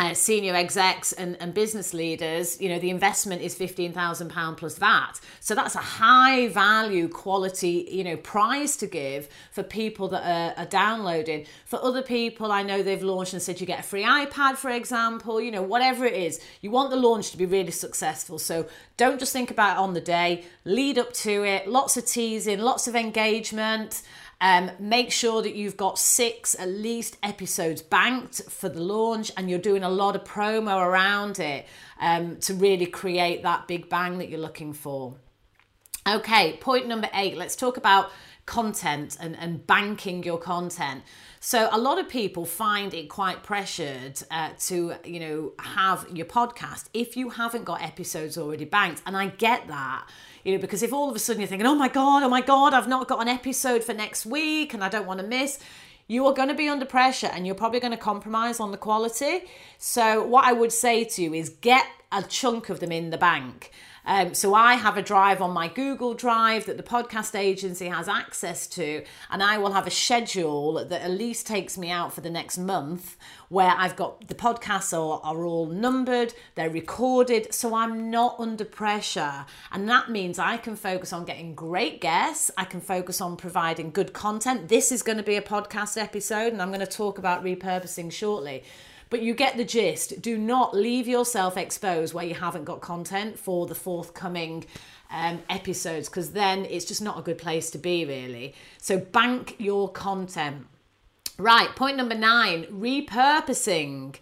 uh, 0.00 0.14
senior 0.14 0.54
execs 0.54 1.12
and, 1.12 1.36
and 1.40 1.52
business 1.52 1.92
leaders, 1.92 2.60
you 2.60 2.68
know, 2.68 2.78
the 2.78 2.90
investment 2.90 3.42
is 3.42 3.54
£15,000 3.54 4.56
plus 4.56 4.74
that. 4.76 5.20
So 5.40 5.54
that's 5.54 5.74
a 5.74 5.80
high 5.80 6.48
value 6.48 7.08
quality, 7.08 7.88
you 7.90 8.02
know, 8.02 8.16
prize 8.16 8.76
to 8.78 8.86
give 8.86 9.28
for 9.50 9.62
people 9.62 10.08
that 10.08 10.24
are, 10.24 10.62
are 10.62 10.66
downloading. 10.66 11.46
For 11.66 11.82
other 11.82 12.02
people, 12.02 12.50
I 12.50 12.62
know 12.62 12.82
they've 12.82 13.02
launched 13.02 13.34
and 13.34 13.42
said 13.42 13.60
you 13.60 13.66
get 13.66 13.80
a 13.80 13.84
free 13.84 14.04
iPad, 14.04 14.56
for 14.56 14.70
example, 14.70 15.40
you 15.40 15.50
know, 15.50 15.62
whatever 15.62 16.06
it 16.06 16.14
is. 16.14 16.40
You 16.62 16.70
want 16.70 16.90
the 16.90 16.96
launch 16.96 17.30
to 17.32 17.36
be 17.36 17.46
really 17.46 17.70
successful. 17.70 18.38
So 18.38 18.66
don't 18.96 19.20
just 19.20 19.32
think 19.32 19.50
about 19.50 19.76
it 19.76 19.80
on 19.80 19.92
the 19.92 20.00
day, 20.00 20.44
lead 20.64 20.98
up 20.98 21.12
to 21.12 21.44
it, 21.44 21.68
lots 21.68 21.96
of 21.96 22.06
teasing, 22.06 22.60
lots 22.60 22.88
of 22.88 22.96
engagement. 22.96 24.02
Um, 24.42 24.72
make 24.80 25.12
sure 25.12 25.40
that 25.40 25.54
you've 25.54 25.76
got 25.76 26.00
six 26.00 26.56
at 26.58 26.68
least 26.68 27.16
episodes 27.22 27.80
banked 27.80 28.42
for 28.50 28.68
the 28.68 28.82
launch 28.82 29.30
and 29.36 29.48
you're 29.48 29.60
doing 29.60 29.84
a 29.84 29.88
lot 29.88 30.16
of 30.16 30.24
promo 30.24 30.84
around 30.84 31.38
it 31.38 31.64
um, 32.00 32.38
to 32.38 32.52
really 32.52 32.86
create 32.86 33.44
that 33.44 33.68
big 33.68 33.88
bang 33.88 34.18
that 34.18 34.28
you're 34.28 34.40
looking 34.40 34.72
for. 34.72 35.14
Okay, 36.08 36.56
point 36.60 36.88
number 36.88 37.08
eight, 37.14 37.36
let's 37.36 37.54
talk 37.54 37.76
about 37.76 38.10
content 38.46 39.16
and, 39.20 39.36
and 39.36 39.66
banking 39.66 40.22
your 40.22 40.38
content. 40.38 41.02
So 41.40 41.68
a 41.72 41.78
lot 41.78 41.98
of 41.98 42.08
people 42.08 42.44
find 42.44 42.92
it 42.94 43.08
quite 43.08 43.42
pressured 43.42 44.22
uh, 44.30 44.50
to, 44.60 44.94
you 45.04 45.20
know, 45.20 45.52
have 45.58 46.06
your 46.12 46.26
podcast 46.26 46.86
if 46.92 47.16
you 47.16 47.30
haven't 47.30 47.64
got 47.64 47.82
episodes 47.82 48.36
already 48.36 48.64
banked. 48.64 49.02
And 49.06 49.16
I 49.16 49.26
get 49.26 49.68
that 49.68 50.06
you 50.44 50.52
know, 50.52 50.60
because 50.60 50.82
if 50.82 50.92
all 50.92 51.08
of 51.08 51.16
a 51.16 51.18
sudden 51.18 51.40
you're 51.40 51.48
thinking, 51.48 51.66
oh 51.66 51.74
my 51.74 51.88
God, 51.88 52.22
oh 52.22 52.28
my 52.28 52.40
God, 52.40 52.74
I've 52.74 52.88
not 52.88 53.08
got 53.08 53.22
an 53.22 53.28
episode 53.28 53.84
for 53.84 53.94
next 53.94 54.26
week 54.26 54.74
and 54.74 54.82
I 54.82 54.88
don't 54.88 55.06
want 55.06 55.20
to 55.20 55.26
miss, 55.26 55.58
you 56.08 56.26
are 56.26 56.34
going 56.34 56.48
to 56.48 56.54
be 56.54 56.68
under 56.68 56.84
pressure 56.84 57.28
and 57.28 57.46
you're 57.46 57.54
probably 57.54 57.80
going 57.80 57.92
to 57.92 57.96
compromise 57.96 58.58
on 58.58 58.72
the 58.72 58.76
quality. 58.76 59.42
So, 59.78 60.24
what 60.24 60.44
I 60.44 60.52
would 60.52 60.72
say 60.72 61.04
to 61.04 61.22
you 61.22 61.32
is 61.32 61.48
get 61.48 61.86
a 62.10 62.22
chunk 62.22 62.68
of 62.68 62.80
them 62.80 62.92
in 62.92 63.10
the 63.10 63.18
bank. 63.18 63.70
Um, 64.04 64.34
so 64.34 64.54
I 64.54 64.74
have 64.74 64.96
a 64.96 65.02
drive 65.02 65.40
on 65.40 65.52
my 65.52 65.68
Google 65.68 66.14
Drive 66.14 66.66
that 66.66 66.76
the 66.76 66.82
podcast 66.82 67.38
agency 67.38 67.86
has 67.86 68.08
access 68.08 68.66
to, 68.68 69.04
and 69.30 69.42
I 69.42 69.58
will 69.58 69.72
have 69.72 69.86
a 69.86 69.90
schedule 69.90 70.84
that 70.84 71.02
at 71.02 71.10
least 71.10 71.46
takes 71.46 71.78
me 71.78 71.90
out 71.90 72.12
for 72.12 72.20
the 72.20 72.30
next 72.30 72.58
month 72.58 73.16
where 73.48 73.74
I've 73.76 73.96
got 73.96 74.28
the 74.28 74.34
podcasts 74.34 74.92
are, 74.92 75.20
are 75.22 75.44
all 75.44 75.66
numbered, 75.66 76.34
they're 76.54 76.70
recorded, 76.70 77.54
so 77.54 77.74
I'm 77.74 78.10
not 78.10 78.36
under 78.38 78.64
pressure. 78.64 79.46
And 79.70 79.88
that 79.88 80.10
means 80.10 80.38
I 80.38 80.56
can 80.56 80.74
focus 80.74 81.12
on 81.12 81.24
getting 81.24 81.54
great 81.54 82.00
guests, 82.00 82.50
I 82.56 82.64
can 82.64 82.80
focus 82.80 83.20
on 83.20 83.36
providing 83.36 83.90
good 83.90 84.12
content. 84.12 84.68
This 84.68 84.90
is 84.90 85.02
going 85.02 85.18
to 85.18 85.24
be 85.24 85.36
a 85.36 85.42
podcast 85.42 86.00
episode, 86.00 86.52
and 86.52 86.60
I'm 86.60 86.68
going 86.68 86.80
to 86.80 86.86
talk 86.86 87.18
about 87.18 87.44
repurposing 87.44 88.10
shortly. 88.10 88.64
But 89.12 89.20
you 89.20 89.34
get 89.34 89.58
the 89.58 89.64
gist. 89.64 90.22
Do 90.22 90.38
not 90.38 90.74
leave 90.74 91.06
yourself 91.06 91.58
exposed 91.58 92.14
where 92.14 92.24
you 92.24 92.32
haven't 92.32 92.64
got 92.64 92.80
content 92.80 93.38
for 93.38 93.66
the 93.66 93.74
forthcoming 93.74 94.64
um, 95.10 95.42
episodes 95.50 96.08
because 96.08 96.32
then 96.32 96.64
it's 96.64 96.86
just 96.86 97.02
not 97.02 97.18
a 97.18 97.22
good 97.22 97.36
place 97.36 97.70
to 97.72 97.78
be, 97.78 98.06
really. 98.06 98.54
So 98.78 98.96
bank 98.96 99.56
your 99.58 99.90
content. 99.90 100.66
Right, 101.36 101.68
point 101.76 101.98
number 101.98 102.14
nine 102.14 102.64
repurposing. 102.64 104.16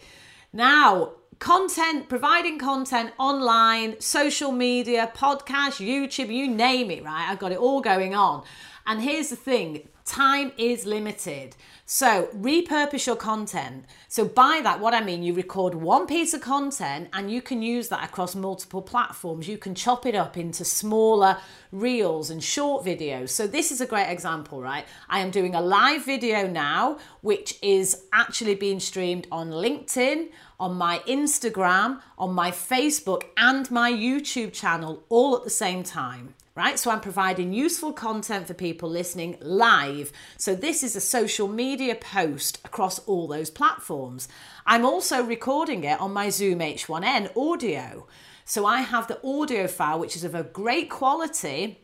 Now, 0.52 1.12
content, 1.38 2.08
providing 2.08 2.58
content 2.58 3.12
online, 3.16 4.00
social 4.00 4.50
media, 4.50 5.12
podcast, 5.14 5.78
YouTube, 5.78 6.34
you 6.34 6.48
name 6.48 6.90
it, 6.90 7.04
right? 7.04 7.28
I've 7.30 7.38
got 7.38 7.52
it 7.52 7.58
all 7.58 7.80
going 7.80 8.16
on. 8.16 8.42
And 8.90 9.02
here's 9.02 9.28
the 9.28 9.36
thing 9.36 9.88
time 10.04 10.50
is 10.58 10.84
limited. 10.84 11.54
So 11.86 12.28
repurpose 12.34 13.06
your 13.06 13.14
content. 13.14 13.84
So 14.08 14.24
by 14.24 14.60
that, 14.64 14.80
what 14.80 14.94
I 14.94 15.00
mean, 15.00 15.22
you 15.22 15.32
record 15.32 15.76
one 15.76 16.08
piece 16.08 16.34
of 16.34 16.40
content 16.40 17.08
and 17.12 17.30
you 17.30 17.40
can 17.40 17.62
use 17.62 17.86
that 17.90 18.02
across 18.02 18.34
multiple 18.34 18.82
platforms. 18.82 19.46
You 19.46 19.58
can 19.58 19.76
chop 19.76 20.06
it 20.06 20.16
up 20.16 20.36
into 20.36 20.64
smaller 20.64 21.36
reels 21.70 22.30
and 22.30 22.42
short 22.42 22.84
videos. 22.84 23.28
So 23.28 23.46
this 23.46 23.70
is 23.70 23.80
a 23.80 23.86
great 23.86 24.10
example, 24.10 24.60
right? 24.60 24.84
I 25.08 25.20
am 25.20 25.30
doing 25.30 25.54
a 25.54 25.60
live 25.60 26.04
video 26.04 26.48
now, 26.48 26.98
which 27.20 27.60
is 27.62 28.06
actually 28.12 28.56
being 28.56 28.80
streamed 28.80 29.28
on 29.30 29.50
LinkedIn, 29.50 30.30
on 30.58 30.74
my 30.74 30.98
Instagram, 31.06 32.00
on 32.18 32.34
my 32.34 32.50
Facebook, 32.50 33.22
and 33.36 33.70
my 33.70 33.92
YouTube 33.92 34.52
channel 34.52 35.04
all 35.08 35.36
at 35.36 35.44
the 35.44 35.50
same 35.50 35.84
time 35.84 36.34
right? 36.54 36.78
So 36.78 36.90
I'm 36.90 37.00
providing 37.00 37.52
useful 37.52 37.92
content 37.92 38.46
for 38.46 38.54
people 38.54 38.88
listening 38.88 39.36
live. 39.40 40.12
So 40.36 40.54
this 40.54 40.82
is 40.82 40.96
a 40.96 41.00
social 41.00 41.48
media 41.48 41.94
post 41.94 42.60
across 42.64 42.98
all 43.00 43.28
those 43.28 43.50
platforms. 43.50 44.28
I'm 44.66 44.84
also 44.84 45.22
recording 45.22 45.84
it 45.84 46.00
on 46.00 46.12
my 46.12 46.30
Zoom 46.30 46.58
H1N 46.58 47.36
audio. 47.36 48.06
So 48.44 48.66
I 48.66 48.80
have 48.80 49.06
the 49.06 49.20
audio 49.24 49.68
file, 49.68 50.00
which 50.00 50.16
is 50.16 50.24
of 50.24 50.34
a 50.34 50.42
great 50.42 50.90
quality 50.90 51.78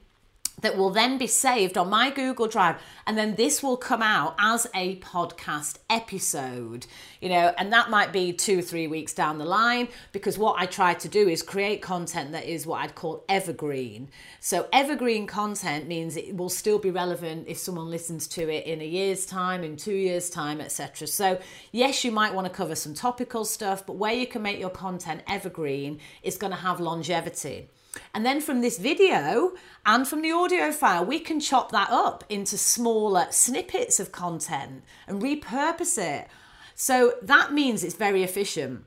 that 0.61 0.77
will 0.77 0.91
then 0.91 1.19
be 1.19 1.27
saved 1.27 1.77
on 1.77 1.91
my 1.91 2.11
Google 2.11 2.49
Drive. 2.49 2.77
And 3.07 3.17
then 3.17 3.35
this 3.35 3.63
will 3.63 3.77
come 3.77 4.03
out 4.03 4.35
as 4.39 4.67
a 4.75 4.97
podcast 4.97 5.79
episode 5.91 6.87
you 7.21 7.29
know 7.29 7.53
and 7.59 7.73
that 7.73 7.91
might 7.91 8.13
be 8.13 8.33
2 8.33 8.61
or 8.61 8.63
3 8.63 8.87
weeks 8.87 9.13
down 9.13 9.39
the 9.39 9.45
line 9.45 9.89
because 10.13 10.39
what 10.39 10.61
I 10.61 10.67
try 10.67 10.95
to 10.95 11.09
do 11.09 11.29
is 11.29 11.43
create 11.43 11.83
content 11.83 12.33
that 12.33 12.45
is 12.45 12.67
what 12.67 12.83
I'd 12.83 12.95
call 12.95 13.25
evergreen. 13.29 14.11
So 14.41 14.69
evergreen 14.73 15.27
content 15.27 15.89
means 15.89 16.17
it 16.17 16.37
will 16.37 16.49
still 16.49 16.79
be 16.79 16.91
relevant 16.91 17.49
if 17.49 17.59
someone 17.59 17.91
listens 17.91 18.27
to 18.29 18.49
it 18.49 18.67
in 18.67 18.81
a 18.81 18.85
year's 18.85 19.27
time 19.27 19.65
in 19.65 19.77
2 19.77 19.93
years 19.93 20.31
time 20.31 20.61
etc 20.61 21.07
so 21.07 21.41
yes 21.73 22.05
you 22.05 22.13
might 22.13 22.35
want 22.35 22.47
to 22.47 22.53
cover 22.53 22.75
some 22.75 22.95
topical 22.95 23.45
stuff 23.45 23.85
but 23.87 23.97
where 23.97 24.13
you 24.13 24.27
can 24.27 24.43
make 24.43 24.59
your 24.59 24.71
content 24.71 25.23
evergreen 25.29 25.99
is 26.23 26.37
going 26.37 26.53
to 26.53 26.59
have 26.59 26.81
longevity 26.81 27.69
and 28.15 28.25
then 28.25 28.41
from 28.41 28.61
this 28.61 28.79
video 28.79 29.53
and 29.85 30.07
from 30.07 30.23
the 30.23 30.33
audio 30.33 30.73
file, 30.73 31.05
we 31.05 31.19
can 31.19 31.41
chop 31.41 31.73
that 31.73 31.91
up 31.91 32.25
into 32.29 32.59
smaller 32.59 33.27
snippets 33.31 34.01
of 34.01 34.13
content 34.13 34.83
and 35.07 35.23
repurpose 35.23 35.99
it. 35.99 36.29
So 36.75 37.15
that 37.23 37.53
means 37.53 37.83
it's 37.83 37.95
very 37.95 38.23
efficient. 38.23 38.85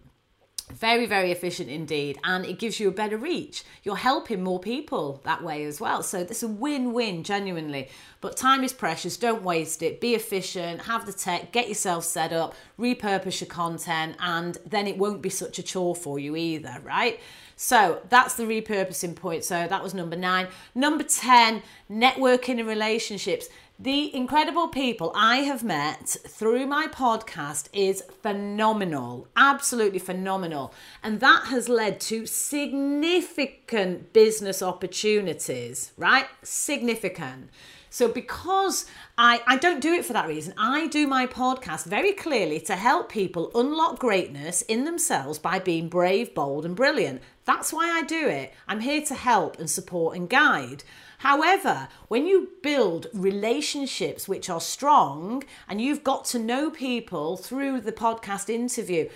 Very, 0.71 1.07
very 1.07 1.31
efficient 1.31 1.69
indeed. 1.69 2.19
And 2.23 2.45
it 2.45 2.59
gives 2.59 2.79
you 2.79 2.87
a 2.87 2.91
better 2.91 3.17
reach. 3.17 3.63
You're 3.83 3.97
helping 3.97 4.43
more 4.43 4.59
people 4.59 5.19
that 5.23 5.43
way 5.43 5.65
as 5.65 5.81
well. 5.81 6.03
So 6.03 6.19
it's 6.19 6.43
a 6.43 6.47
win 6.47 6.93
win, 6.93 7.23
genuinely. 7.23 7.89
But 8.21 8.37
time 8.37 8.63
is 8.63 8.71
precious. 8.71 9.17
Don't 9.17 9.43
waste 9.43 9.81
it. 9.81 9.99
Be 9.99 10.13
efficient. 10.13 10.83
Have 10.83 11.05
the 11.05 11.13
tech. 11.13 11.51
Get 11.51 11.67
yourself 11.67 12.03
set 12.05 12.31
up. 12.31 12.53
Repurpose 12.79 13.41
your 13.41 13.47
content. 13.47 14.15
And 14.19 14.57
then 14.65 14.87
it 14.87 14.97
won't 14.97 15.21
be 15.21 15.29
such 15.29 15.57
a 15.57 15.63
chore 15.63 15.95
for 15.95 16.19
you 16.19 16.35
either, 16.35 16.77
right? 16.83 17.19
So 17.55 18.01
that's 18.07 18.35
the 18.35 18.43
repurposing 18.43 19.15
point. 19.15 19.43
So 19.43 19.67
that 19.67 19.83
was 19.83 19.93
number 19.93 20.15
nine. 20.15 20.47
Number 20.75 21.03
10, 21.03 21.61
networking 21.91 22.59
and 22.59 22.67
relationships. 22.67 23.49
The 23.81 24.13
incredible 24.13 24.67
people 24.67 25.13
I 25.15 25.37
have 25.37 25.63
met 25.63 26.17
through 26.27 26.67
my 26.67 26.87
podcast 26.87 27.69
is 27.71 28.03
phenomenal, 28.21 29.29
absolutely 29.37 29.99
phenomenal. 29.99 30.73
And 31.01 31.21
that 31.21 31.45
has 31.45 31.69
led 31.69 32.01
to 32.01 32.25
significant 32.25 34.11
business 34.11 34.61
opportunities, 34.61 35.93
right? 35.95 36.25
Significant. 36.43 37.51
So, 37.89 38.09
because 38.09 38.85
I, 39.17 39.41
I 39.47 39.55
don't 39.55 39.79
do 39.79 39.93
it 39.93 40.03
for 40.03 40.11
that 40.11 40.27
reason, 40.27 40.53
I 40.57 40.87
do 40.87 41.07
my 41.07 41.25
podcast 41.25 41.85
very 41.85 42.11
clearly 42.11 42.59
to 42.59 42.75
help 42.75 43.09
people 43.09 43.49
unlock 43.55 43.97
greatness 43.97 44.61
in 44.63 44.83
themselves 44.83 45.39
by 45.39 45.57
being 45.57 45.87
brave, 45.87 46.35
bold, 46.35 46.65
and 46.65 46.75
brilliant. 46.75 47.21
That's 47.45 47.71
why 47.71 47.89
I 47.89 48.03
do 48.03 48.27
it. 48.27 48.53
I'm 48.67 48.81
here 48.81 49.03
to 49.05 49.15
help 49.15 49.57
and 49.57 49.69
support 49.69 50.17
and 50.17 50.29
guide. 50.29 50.83
However, 51.19 51.89
when 52.07 52.25
you 52.25 52.49
build 52.63 53.07
relationships 53.13 54.29
which 54.29 54.49
are 54.49 54.61
strong 54.61 55.43
and 55.67 55.81
you've 55.81 56.03
got 56.03 56.23
to 56.25 56.39
know 56.39 56.69
people 56.69 57.35
through 57.35 57.81
the 57.81 57.91
podcast 57.91 58.49
interview, 58.49 59.09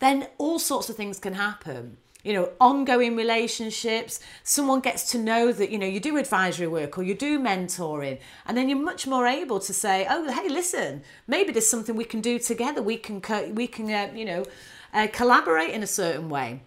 then 0.00 0.28
all 0.36 0.58
sorts 0.58 0.90
of 0.90 0.96
things 0.96 1.18
can 1.18 1.34
happen. 1.34 1.96
You 2.22 2.34
know 2.34 2.52
ongoing 2.60 3.16
relationships 3.16 4.20
someone 4.42 4.80
gets 4.80 5.10
to 5.12 5.18
know 5.18 5.52
that 5.52 5.70
you 5.70 5.78
know 5.78 5.86
you 5.86 6.00
do 6.00 6.18
advisory 6.18 6.66
work 6.66 6.98
or 6.98 7.02
you 7.02 7.14
do 7.14 7.40
mentoring 7.40 8.18
and 8.44 8.58
then 8.58 8.68
you're 8.68 8.78
much 8.78 9.06
more 9.06 9.26
able 9.26 9.58
to 9.60 9.72
say 9.72 10.06
oh 10.10 10.30
hey 10.30 10.50
listen 10.50 11.02
maybe 11.26 11.50
there's 11.50 11.66
something 11.66 11.96
we 11.96 12.04
can 12.04 12.20
do 12.20 12.38
together. 12.38 12.82
We 12.82 12.98
can 12.98 13.22
co- 13.22 13.50
we 13.50 13.66
can 13.66 13.90
uh, 13.90 14.12
you 14.14 14.26
know 14.26 14.44
uh, 14.92 15.06
collaborate 15.10 15.70
in 15.70 15.82
a 15.82 15.86
certain 15.86 16.28
way 16.28 16.60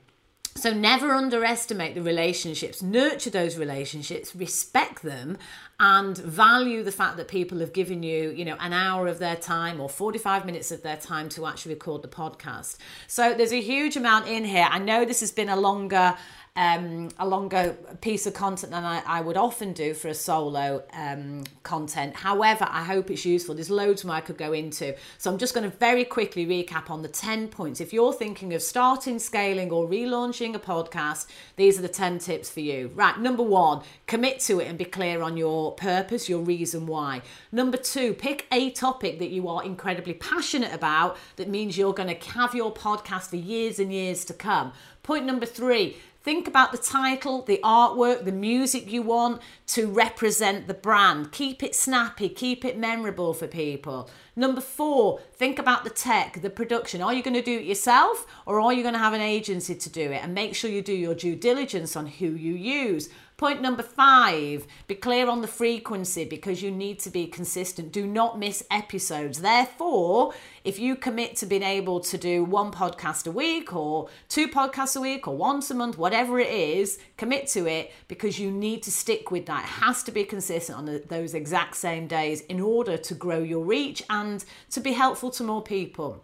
so 0.56 0.74
never 0.74 1.14
underestimate 1.14 1.96
the 1.96 2.02
relationships, 2.02 2.82
nurture 2.82 3.30
those 3.30 3.58
relationships, 3.58 4.36
respect 4.36 5.02
them, 5.02 5.38
and 5.84 6.18
value 6.18 6.82
the 6.82 6.94
fact 6.94 7.18
that 7.18 7.28
people 7.28 7.60
have 7.60 7.74
given 7.74 8.04
you, 8.04 8.30
you 8.30 8.46
know, 8.46 8.56
an 8.62 8.72
hour 8.72 9.06
of 9.06 9.20
their 9.20 9.36
time 9.36 9.82
or 9.82 9.90
45 9.90 10.46
minutes 10.46 10.72
of 10.72 10.82
their 10.82 10.96
time 10.96 11.28
to 11.28 11.46
actually 11.46 11.74
record 11.74 12.02
the 12.02 12.08
podcast. 12.08 12.78
So 13.08 13.34
there's 13.34 13.52
a 13.52 13.60
huge 13.60 13.98
amount 13.98 14.30
in 14.30 14.46
here. 14.46 14.66
I 14.72 14.80
know 14.80 15.04
this 15.04 15.20
has 15.20 15.34
been 15.34 15.50
a 15.50 15.58
longer 15.58 16.16
um, 16.56 17.10
a 17.18 17.28
longer 17.28 17.76
piece 18.02 18.28
of 18.28 18.36
content 18.36 18.72
than 18.72 18.84
I, 18.84 19.02
I 19.08 19.22
would 19.22 19.38
often 19.38 19.74
do 19.74 19.96
for 19.96 20.10
a 20.10 20.14
solo 20.14 20.84
um, 20.94 21.46
content. 21.64 22.16
However, 22.16 22.68
I 22.70 22.84
hope 22.84 23.10
it's 23.10 23.26
useful. 23.26 23.56
There's 23.56 23.72
loads 23.72 24.06
more 24.06 24.16
I 24.16 24.22
could 24.22 24.38
go 24.38 24.54
into. 24.54 24.96
So 25.18 25.32
I'm 25.32 25.40
just 25.40 25.56
going 25.56 25.70
to 25.70 25.76
very 25.78 26.06
quickly 26.06 26.46
recap 26.46 26.92
on 26.92 27.02
the 27.02 27.08
10 27.08 27.48
points. 27.48 27.82
If 27.82 27.92
you're 27.92 28.14
thinking 28.14 28.54
of 28.54 28.62
starting, 28.62 29.18
scaling, 29.18 29.72
or 29.72 29.88
relaunching 29.88 30.54
a 30.54 30.60
podcast, 30.60 31.26
these 31.56 31.80
are 31.80 31.82
the 31.82 31.88
10 31.88 32.20
tips 32.20 32.52
for 32.52 32.60
you. 32.60 32.92
Right, 32.94 33.20
number 33.20 33.44
one, 33.44 33.82
commit 34.06 34.40
to 34.42 34.60
it 34.60 34.68
and 34.68 34.78
be 34.78 34.86
clear 34.86 35.24
on 35.24 35.38
your 35.38 35.73
purpose, 35.74 36.30
your 36.30 36.42
reason 36.42 36.88
why. 36.88 37.22
Number 37.52 37.78
two, 37.78 38.14
pick 38.14 38.48
a 38.52 38.72
topic 38.72 39.20
that 39.20 39.30
you 39.30 39.48
are 39.48 39.64
incredibly 39.64 40.14
passionate 40.14 40.74
about 40.74 41.18
that 41.36 41.50
means 41.50 41.78
you're 41.78 41.94
going 41.94 42.16
to 42.16 42.32
have 42.32 42.56
your 42.56 42.74
podcast 42.74 43.30
for 43.30 43.36
years 43.36 43.80
and 43.80 43.92
years 43.92 44.26
to 44.26 44.34
come. 44.34 44.74
Point 45.04 45.26
number 45.26 45.46
three, 45.46 45.98
Think 46.24 46.48
about 46.48 46.72
the 46.72 46.78
title, 46.78 47.42
the 47.42 47.60
artwork, 47.66 48.24
the 48.24 48.32
music 48.32 48.90
you 48.90 49.02
want 49.02 49.42
to 49.68 49.88
represent 49.88 50.68
the 50.68 50.74
brand. 50.74 51.34
Keep 51.34 51.62
it 51.62 51.76
snappy, 51.76 52.30
keep 52.30 52.64
it 52.64 52.78
memorable 52.78 53.34
for 53.34 53.46
people. 53.46 54.10
Number 54.34 54.62
four, 54.62 55.20
think 55.34 55.60
about 55.60 55.84
the 55.84 55.90
tech, 55.90 56.42
the 56.42 56.50
production. 56.50 57.02
Are 57.02 57.14
you 57.14 57.22
going 57.22 57.34
to 57.34 57.42
do 57.42 57.60
it 57.60 57.66
yourself 57.66 58.26
or 58.46 58.62
are 58.62 58.72
you 58.72 58.84
going 58.84 58.94
to 58.94 59.00
have 59.00 59.12
an 59.12 59.20
agency 59.20 59.76
to 59.76 59.90
do 59.90 60.14
it? 60.14 60.24
And 60.24 60.34
make 60.34 60.56
sure 60.56 60.72
you 60.72 60.82
do 60.82 60.94
your 60.94 61.14
due 61.14 61.36
diligence 61.36 61.98
on 61.98 62.08
who 62.08 62.28
you 62.28 62.54
use. 62.54 63.10
Point 63.44 63.62
number 63.62 63.84
five, 63.84 64.66
be 64.88 64.96
clear 64.96 65.28
on 65.28 65.42
the 65.42 65.50
frequency 65.50 66.24
because 66.24 66.64
you 66.64 66.72
need 66.72 66.98
to 67.00 67.10
be 67.10 67.28
consistent. 67.28 67.92
Do 67.92 68.08
not 68.08 68.40
miss 68.40 68.64
episodes. 68.72 69.42
Therefore, 69.42 70.34
if 70.64 70.80
you 70.80 70.96
commit 70.96 71.36
to 71.36 71.46
being 71.46 71.62
able 71.62 72.00
to 72.00 72.18
do 72.18 72.46
one 72.46 72.72
podcast 72.72 73.28
a 73.28 73.32
week 73.32 73.76
or 73.76 74.08
two 74.30 74.48
podcasts 74.48 74.96
a 74.96 75.02
week 75.02 75.28
or 75.28 75.36
once 75.36 75.70
a 75.70 75.74
month, 75.76 75.98
whatever 75.98 76.40
it 76.40 76.52
is, 76.54 77.00
commit 77.18 77.48
to 77.48 77.68
it 77.68 77.92
because 78.08 78.40
you 78.40 78.50
need 78.50 78.82
to 78.84 78.92
stick 78.92 79.30
with 79.30 79.46
that. 79.48 79.66
It 79.66 79.84
has 79.84 80.04
to 80.04 80.14
be 80.14 80.24
consistent 80.24 80.78
on 80.78 81.02
those 81.10 81.34
exact 81.34 81.76
same 81.76 82.08
days 82.08 82.40
in 82.44 82.62
order 82.62 82.96
to 82.96 83.14
grow 83.14 83.40
your 83.40 83.66
reach 83.66 84.04
and 84.10 84.46
to 84.70 84.80
be 84.80 84.94
helpful 84.94 85.32
to 85.32 85.44
more 85.44 85.62
people. 85.62 86.24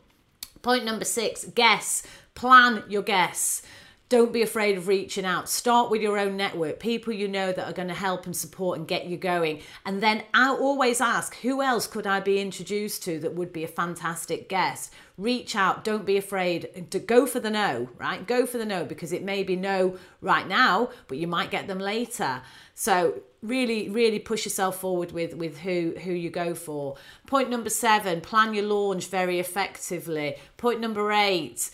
Point 0.62 0.86
number 0.86 1.04
six, 1.04 1.44
guess. 1.54 2.02
Plan 2.34 2.84
your 2.88 3.02
guests. 3.02 3.64
Don't 4.10 4.34
be 4.34 4.42
afraid 4.42 4.76
of 4.76 4.88
reaching 4.88 5.24
out. 5.24 5.48
Start 5.48 5.92
with 5.92 6.02
your 6.02 6.18
own 6.18 6.36
network, 6.36 6.80
people 6.80 7.14
you 7.14 7.28
know 7.28 7.52
that 7.52 7.70
are 7.70 7.74
going 7.74 7.90
to 7.90 7.94
help 7.94 8.26
and 8.26 8.36
support 8.36 8.80
and 8.80 8.88
get 8.88 9.06
you 9.06 9.18
going. 9.18 9.62
And 9.86 10.02
then 10.02 10.24
I 10.34 10.50
always 10.50 11.00
ask, 11.00 11.36
who 11.38 11.62
else 11.62 11.86
could 11.86 12.08
I 12.08 12.20
be 12.20 12.42
introduced 12.42 13.04
to 13.04 13.20
that 13.20 13.36
would 13.36 13.54
be 13.54 13.64
a 13.64 13.68
fantastic 13.68 14.50
guest? 14.50 14.92
Reach 15.16 15.56
out. 15.56 15.84
Don't 15.84 16.08
be 16.08 16.18
afraid 16.18 16.88
to 16.90 16.98
go 16.98 17.28
for 17.28 17.40
the 17.40 17.52
no, 17.52 17.90
right? 18.00 18.26
Go 18.26 18.48
for 18.48 18.58
the 18.58 18.66
no 18.66 18.84
because 18.84 19.14
it 19.14 19.22
may 19.22 19.44
be 19.44 19.56
no 19.56 20.00
right 20.22 20.48
now, 20.48 20.90
but 21.08 21.20
you 21.20 21.28
might 21.28 21.52
get 21.52 21.68
them 21.68 21.80
later. 21.80 22.42
So 22.74 23.22
really, 23.42 23.90
really 23.90 24.20
push 24.20 24.46
yourself 24.46 24.80
forward 24.80 25.12
with 25.12 25.34
with 25.36 25.58
who 25.60 25.94
who 26.02 26.14
you 26.14 26.30
go 26.30 26.56
for. 26.56 26.96
Point 27.28 27.50
number 27.50 27.70
seven: 27.70 28.22
plan 28.22 28.54
your 28.54 28.66
launch 28.66 29.08
very 29.08 29.40
effectively. 29.40 30.36
Point 30.58 30.80
number 30.80 31.12
eight 31.12 31.70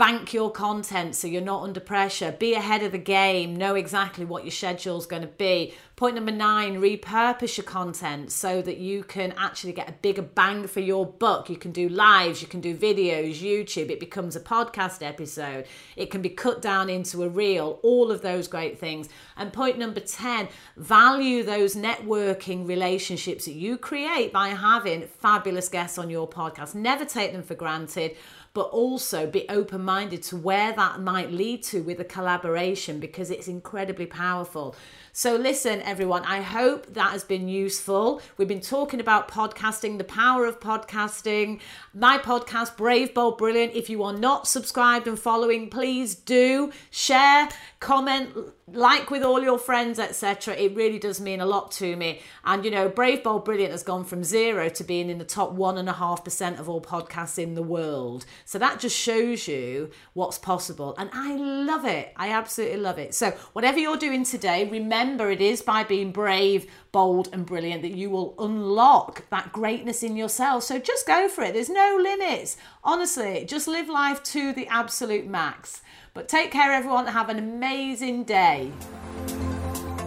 bank 0.00 0.32
your 0.32 0.50
content 0.50 1.14
so 1.14 1.28
you're 1.28 1.42
not 1.42 1.62
under 1.62 1.78
pressure. 1.78 2.32
Be 2.32 2.54
ahead 2.54 2.82
of 2.82 2.90
the 2.90 2.96
game. 2.96 3.54
Know 3.54 3.74
exactly 3.74 4.24
what 4.24 4.44
your 4.44 4.50
schedule 4.50 4.96
is 4.96 5.04
going 5.04 5.20
to 5.20 5.28
be. 5.28 5.74
Point 5.94 6.14
number 6.14 6.32
nine 6.32 6.80
repurpose 6.80 7.58
your 7.58 7.66
content 7.66 8.32
so 8.32 8.62
that 8.62 8.78
you 8.78 9.04
can 9.04 9.34
actually 9.36 9.74
get 9.74 9.90
a 9.90 9.92
bigger 9.92 10.22
bang 10.22 10.66
for 10.66 10.80
your 10.80 11.04
buck. 11.04 11.50
You 11.50 11.58
can 11.58 11.72
do 11.72 11.90
lives 11.90 12.40
you 12.40 12.48
can 12.48 12.62
do 12.62 12.74
videos 12.74 13.42
youtube 13.42 13.90
it 13.90 14.00
becomes 14.00 14.34
a 14.34 14.40
podcast 14.40 15.06
episode. 15.06 15.66
It 15.96 16.10
can 16.10 16.22
be 16.22 16.30
cut 16.30 16.62
down 16.62 16.88
into 16.88 17.22
a 17.22 17.28
reel 17.28 17.78
all 17.82 18.10
of 18.10 18.22
those 18.22 18.48
great 18.48 18.78
things. 18.78 19.10
And 19.36 19.52
point 19.52 19.78
number 19.78 20.00
10 20.00 20.48
value 20.78 21.42
those 21.42 21.76
networking 21.76 22.66
relationships 22.66 23.44
that 23.44 23.52
you 23.52 23.76
create 23.76 24.32
by 24.32 24.48
having 24.48 25.02
fabulous 25.02 25.68
guests 25.68 25.98
on 25.98 26.08
your 26.08 26.26
podcast. 26.26 26.74
Never 26.74 27.04
take 27.04 27.32
them 27.32 27.42
for 27.42 27.54
granted 27.54 28.16
but 28.52 28.68
also 28.70 29.26
be 29.26 29.48
open 29.48 29.84
minded 29.84 30.22
to 30.24 30.36
where 30.36 30.72
that 30.72 31.00
might 31.00 31.30
lead 31.30 31.62
to 31.62 31.82
with 31.82 32.00
a 32.00 32.04
collaboration 32.04 32.98
because 32.98 33.30
it's 33.30 33.46
incredibly 33.46 34.06
powerful. 34.06 34.74
So, 35.12 35.34
listen, 35.34 35.82
everyone, 35.82 36.24
I 36.24 36.40
hope 36.40 36.94
that 36.94 37.10
has 37.10 37.24
been 37.24 37.48
useful. 37.48 38.22
We've 38.36 38.46
been 38.46 38.60
talking 38.60 39.00
about 39.00 39.28
podcasting, 39.28 39.98
the 39.98 40.04
power 40.04 40.46
of 40.46 40.60
podcasting, 40.60 41.60
my 41.92 42.16
podcast, 42.16 42.76
Brave, 42.76 43.12
Bold, 43.12 43.36
Brilliant. 43.36 43.74
If 43.74 43.90
you 43.90 44.04
are 44.04 44.12
not 44.12 44.46
subscribed 44.46 45.08
and 45.08 45.18
following, 45.18 45.68
please 45.68 46.14
do 46.14 46.70
share, 46.90 47.48
comment, 47.80 48.30
like 48.72 49.10
with 49.10 49.22
all 49.24 49.42
your 49.42 49.58
friends, 49.58 49.98
etc., 49.98 50.54
it 50.54 50.76
really 50.76 50.98
does 50.98 51.20
mean 51.20 51.40
a 51.40 51.46
lot 51.46 51.72
to 51.72 51.96
me. 51.96 52.20
And 52.44 52.64
you 52.64 52.70
know, 52.70 52.88
Brave 52.88 53.24
Bold 53.24 53.44
Brilliant 53.44 53.72
has 53.72 53.82
gone 53.82 54.04
from 54.04 54.22
zero 54.22 54.68
to 54.68 54.84
being 54.84 55.10
in 55.10 55.18
the 55.18 55.24
top 55.24 55.52
one 55.52 55.78
and 55.78 55.88
a 55.88 55.94
half 55.94 56.24
percent 56.24 56.60
of 56.60 56.68
all 56.68 56.80
podcasts 56.80 57.38
in 57.38 57.54
the 57.54 57.62
world. 57.62 58.26
So 58.44 58.58
that 58.58 58.78
just 58.78 58.96
shows 58.96 59.48
you 59.48 59.90
what's 60.12 60.38
possible. 60.38 60.94
And 60.98 61.10
I 61.12 61.34
love 61.36 61.84
it. 61.84 62.12
I 62.16 62.30
absolutely 62.30 62.78
love 62.78 62.98
it. 62.98 63.14
So 63.14 63.30
whatever 63.52 63.78
you're 63.78 63.96
doing 63.96 64.24
today, 64.24 64.64
remember 65.00 65.30
it 65.30 65.40
is 65.40 65.62
by 65.62 65.82
being 65.82 66.12
brave, 66.12 66.70
bold, 66.92 67.30
and 67.32 67.46
brilliant 67.46 67.80
that 67.82 67.94
you 67.94 68.10
will 68.10 68.34
unlock 68.38 69.28
that 69.30 69.50
greatness 69.50 70.02
in 70.02 70.14
yourself. 70.14 70.64
So 70.64 70.78
just 70.78 71.06
go 71.06 71.26
for 71.26 71.42
it. 71.42 71.54
There's 71.54 71.70
no 71.70 71.98
limits. 72.00 72.58
Honestly, 72.84 73.46
just 73.46 73.66
live 73.66 73.88
life 73.88 74.22
to 74.24 74.52
the 74.52 74.66
absolute 74.66 75.26
max. 75.26 75.80
But 76.12 76.28
take 76.28 76.50
care, 76.50 76.72
everyone. 76.72 77.06
Have 77.06 77.30
an 77.30 77.38
amazing 77.38 78.24
day. 78.24 78.72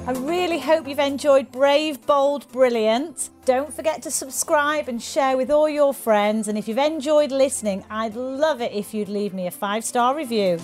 I 0.05 0.11
really 0.11 0.59
hope 0.59 0.87
you've 0.87 0.99
enjoyed 0.99 1.51
Brave, 1.51 2.05
Bold, 2.05 2.51
Brilliant. 2.51 3.29
Don't 3.45 3.73
forget 3.73 4.03
to 4.03 4.11
subscribe 4.11 4.89
and 4.89 5.01
share 5.01 5.37
with 5.37 5.49
all 5.49 5.69
your 5.69 5.93
friends. 5.93 6.47
And 6.47 6.57
if 6.57 6.67
you've 6.67 6.77
enjoyed 6.77 7.31
listening, 7.31 7.83
I'd 7.89 8.15
love 8.15 8.61
it 8.61 8.73
if 8.73 8.93
you'd 8.93 9.09
leave 9.09 9.33
me 9.33 9.47
a 9.47 9.51
five 9.51 9.83
star 9.83 10.15
review. 10.15 10.59